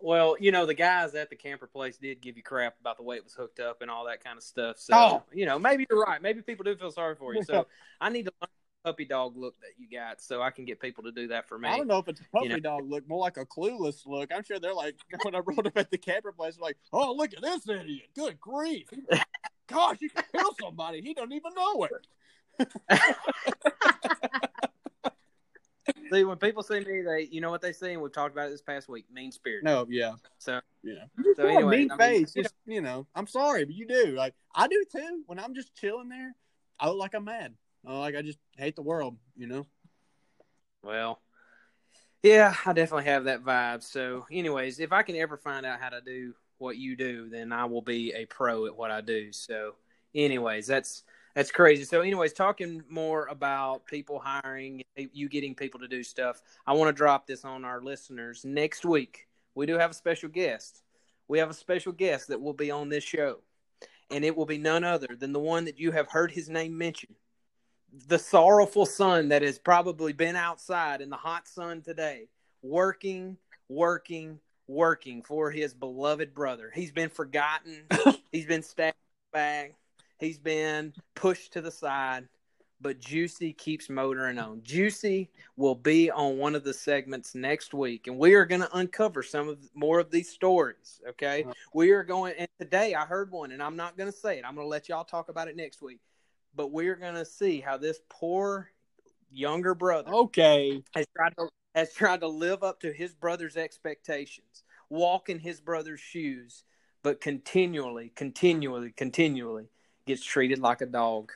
[0.00, 3.04] Well, you know, the guys at the camper place did give you crap about the
[3.04, 4.78] way it was hooked up and all that kind of stuff.
[4.80, 5.22] So, Oh.
[5.32, 6.20] you know, maybe you're right.
[6.20, 7.44] Maybe people do feel sorry for you.
[7.44, 7.68] So
[8.00, 8.48] I need to learn
[8.82, 11.46] the puppy dog look that you got so I can get people to do that
[11.48, 11.68] for me.
[11.68, 12.58] I don't know if it's a puppy know.
[12.58, 14.32] dog look, more like a clueless look.
[14.34, 17.32] I'm sure they're like when I rolled up at the camper place, like, oh look
[17.32, 18.08] at this idiot!
[18.16, 18.88] Good grief!
[19.68, 21.00] Gosh, you can kill somebody.
[21.02, 21.92] He don't even know it.
[26.10, 28.46] See, when people see me, they, you know what they see, and we've talked about
[28.48, 29.64] it this past week mean spirit.
[29.64, 31.04] No, yeah, So, yeah.
[31.36, 32.36] so Yeah, anyway, mean I mean, face.
[32.36, 34.14] you just you know, I'm sorry, but you do.
[34.16, 35.22] Like I do too.
[35.26, 36.34] When I'm just chilling there,
[36.78, 37.54] I look like I'm mad.
[37.86, 39.16] Uh, like I just hate the world.
[39.36, 39.66] You know.
[40.82, 41.20] Well,
[42.22, 43.82] yeah, I definitely have that vibe.
[43.82, 47.52] So, anyways, if I can ever find out how to do what you do, then
[47.52, 49.32] I will be a pro at what I do.
[49.32, 49.74] So,
[50.14, 51.02] anyways, that's
[51.34, 51.84] that's crazy.
[51.84, 56.40] So, anyways, talking more about people hiring, you getting people to do stuff.
[56.66, 59.26] I want to drop this on our listeners next week.
[59.54, 60.82] We do have a special guest.
[61.28, 63.38] We have a special guest that will be on this show,
[64.10, 66.76] and it will be none other than the one that you have heard his name
[66.76, 67.16] mentioned
[68.08, 72.28] the sorrowful son that has probably been outside in the hot sun today,
[72.62, 73.36] working,
[73.68, 76.70] working, working for his beloved brother.
[76.74, 77.84] He's been forgotten.
[78.32, 78.96] He's been stabbed
[79.32, 79.74] back.
[80.18, 82.28] He's been pushed to the side.
[82.80, 84.60] but Juicy keeps motoring on.
[84.62, 88.76] Juicy will be on one of the segments next week, and we are going to
[88.76, 91.00] uncover some of more of these stories.
[91.10, 91.52] Okay, uh-huh.
[91.72, 92.34] we are going.
[92.38, 94.44] And today I heard one, and I'm not going to say it.
[94.46, 96.00] I'm going to let y'all talk about it next week.
[96.54, 98.70] But we're going to see how this poor
[99.32, 100.82] younger brother, Okay.
[100.94, 105.60] has tried to has tried to live up to his brother's expectations, walk in his
[105.60, 106.62] brother's shoes,
[107.02, 109.66] but continually, continually, continually
[110.06, 111.32] gets treated like a dog.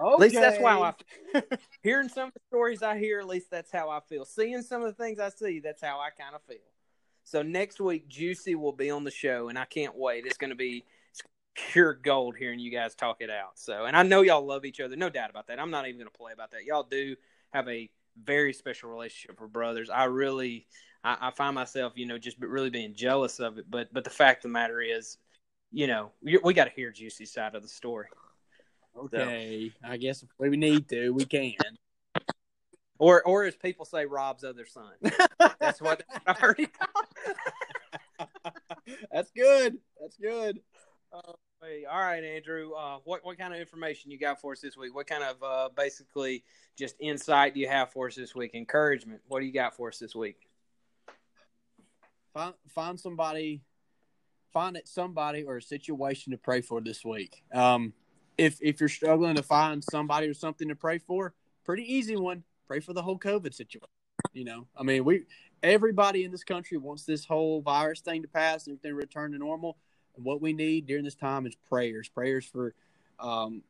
[0.00, 0.12] Okay.
[0.12, 0.94] At least that's why
[1.34, 1.42] I
[1.82, 3.20] hearing some of the stories I hear.
[3.20, 4.24] At least that's how I feel.
[4.24, 6.56] Seeing some of the things I see, that's how I kind of feel.
[7.24, 10.26] So next week, Juicy will be on the show, and I can't wait.
[10.26, 10.84] It's going to be
[11.54, 13.58] pure gold hearing you guys talk it out.
[13.58, 15.60] So, and I know y'all love each other, no doubt about that.
[15.60, 16.64] I'm not even going to play about that.
[16.64, 17.14] Y'all do
[17.52, 17.90] have a
[18.22, 19.90] very special relationship for brothers.
[19.90, 20.66] I really,
[21.04, 23.66] I, I find myself, you know, just really being jealous of it.
[23.70, 25.18] But, but the fact of the matter is,
[25.72, 28.06] you know, we, we got to hear Juicy's side of the story.
[28.96, 29.72] Okay.
[29.82, 31.54] I guess if we need to, we can.
[32.98, 34.92] Or, or as people say, Rob's other son.
[35.58, 36.58] That's what I heard.
[36.58, 36.68] He
[39.10, 39.78] That's good.
[40.00, 40.60] That's good.
[41.12, 42.72] Uh, hey, all right, Andrew.
[42.72, 44.94] Uh, what what kind of information you got for us this week?
[44.94, 46.44] What kind of uh, basically
[46.78, 48.52] just insight do you have for us this week?
[48.54, 49.20] Encouragement.
[49.28, 50.36] What do you got for us this week?
[52.32, 53.62] Find find somebody,
[54.52, 57.42] find it somebody or a situation to pray for this week.
[57.52, 57.92] Um,
[58.38, 61.34] if if you're struggling to find somebody or something to pray for,
[61.64, 62.44] pretty easy one.
[62.66, 63.88] Pray for the whole COVID situation.
[64.32, 65.24] You know, I mean, we
[65.62, 69.38] everybody in this country wants this whole virus thing to pass and everything return to
[69.38, 69.76] normal.
[70.16, 72.08] And what we need during this time is prayers.
[72.08, 72.74] Prayers for
[73.18, 73.62] um,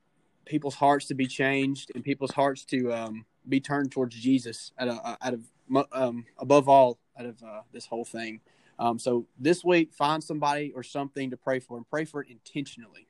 [0.44, 4.88] people's hearts to be changed and people's hearts to um, be turned towards Jesus out
[4.88, 5.44] of, out of
[5.92, 8.40] um, above all out of uh, this whole thing.
[8.82, 12.28] Um, so this week, find somebody or something to pray for and pray for it
[12.28, 13.06] intentionally.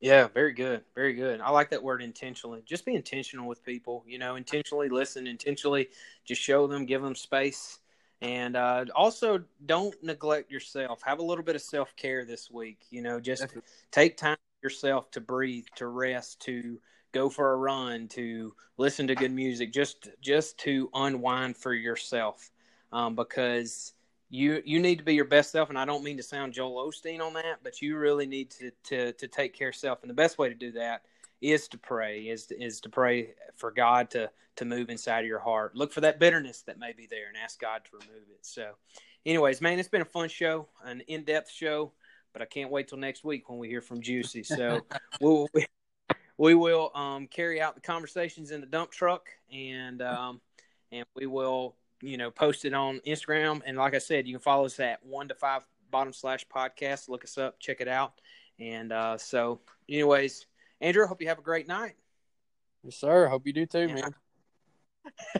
[0.00, 0.82] Yeah, very good.
[0.94, 1.40] Very good.
[1.40, 2.62] I like that word intentionally.
[2.66, 5.88] Just be intentional with people, you know, intentionally listen, intentionally
[6.26, 7.78] just show them, give them space.
[8.20, 11.00] And uh, also, don't neglect yourself.
[11.04, 12.80] Have a little bit of self care this week.
[12.90, 13.70] You know, just Definitely.
[13.92, 16.78] take time yourself to breathe, to rest, to
[17.12, 22.50] go for a run, to listen to good music, just just to unwind for yourself,
[22.92, 23.94] um, because
[24.30, 25.68] you you need to be your best self.
[25.68, 28.70] And I don't mean to sound Joel Osteen on that, but you really need to
[28.84, 30.02] to to take care of self.
[30.02, 31.02] And the best way to do that
[31.40, 35.26] is to pray, is to, is to pray for God to to move inside of
[35.26, 35.76] your heart.
[35.76, 38.38] Look for that bitterness that may be there, and ask God to remove it.
[38.42, 38.72] So,
[39.26, 41.92] anyways, man, it's been a fun show, an in depth show
[42.34, 44.42] but I can't wait till next week when we hear from Juicy.
[44.42, 44.84] So
[45.20, 45.66] we'll, we,
[46.36, 50.40] we will um, carry out the conversations in the dump truck, and um,
[50.92, 53.62] and we will you know post it on Instagram.
[53.66, 57.08] And like I said, you can follow us at one to five bottom slash podcast.
[57.08, 58.20] Look us up, check it out.
[58.60, 60.46] And uh, so, anyways,
[60.80, 61.94] Andrew, hope you have a great night,
[62.84, 63.26] Yes, sir.
[63.28, 63.94] Hope you do too, Yeah.
[63.94, 64.14] man.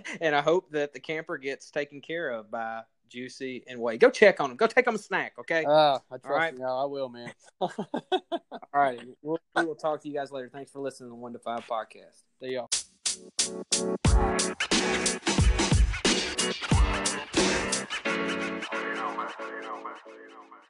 [0.21, 4.01] and I hope that the camper gets taken care of by Juicy and Wade.
[4.01, 4.57] Go check on them.
[4.57, 5.65] Go take them a snack, okay?
[5.69, 6.53] Ah, I trust right.
[6.53, 6.59] you.
[6.61, 7.33] No, I will, man.
[7.61, 7.71] All
[8.73, 10.51] right, we'll, we will talk to you guys later.
[10.53, 12.25] Thanks for listening to the One to Five podcast.
[12.41, 12.59] See
[15.59, 15.64] y'all.
[19.95, 20.64] just so you know, man.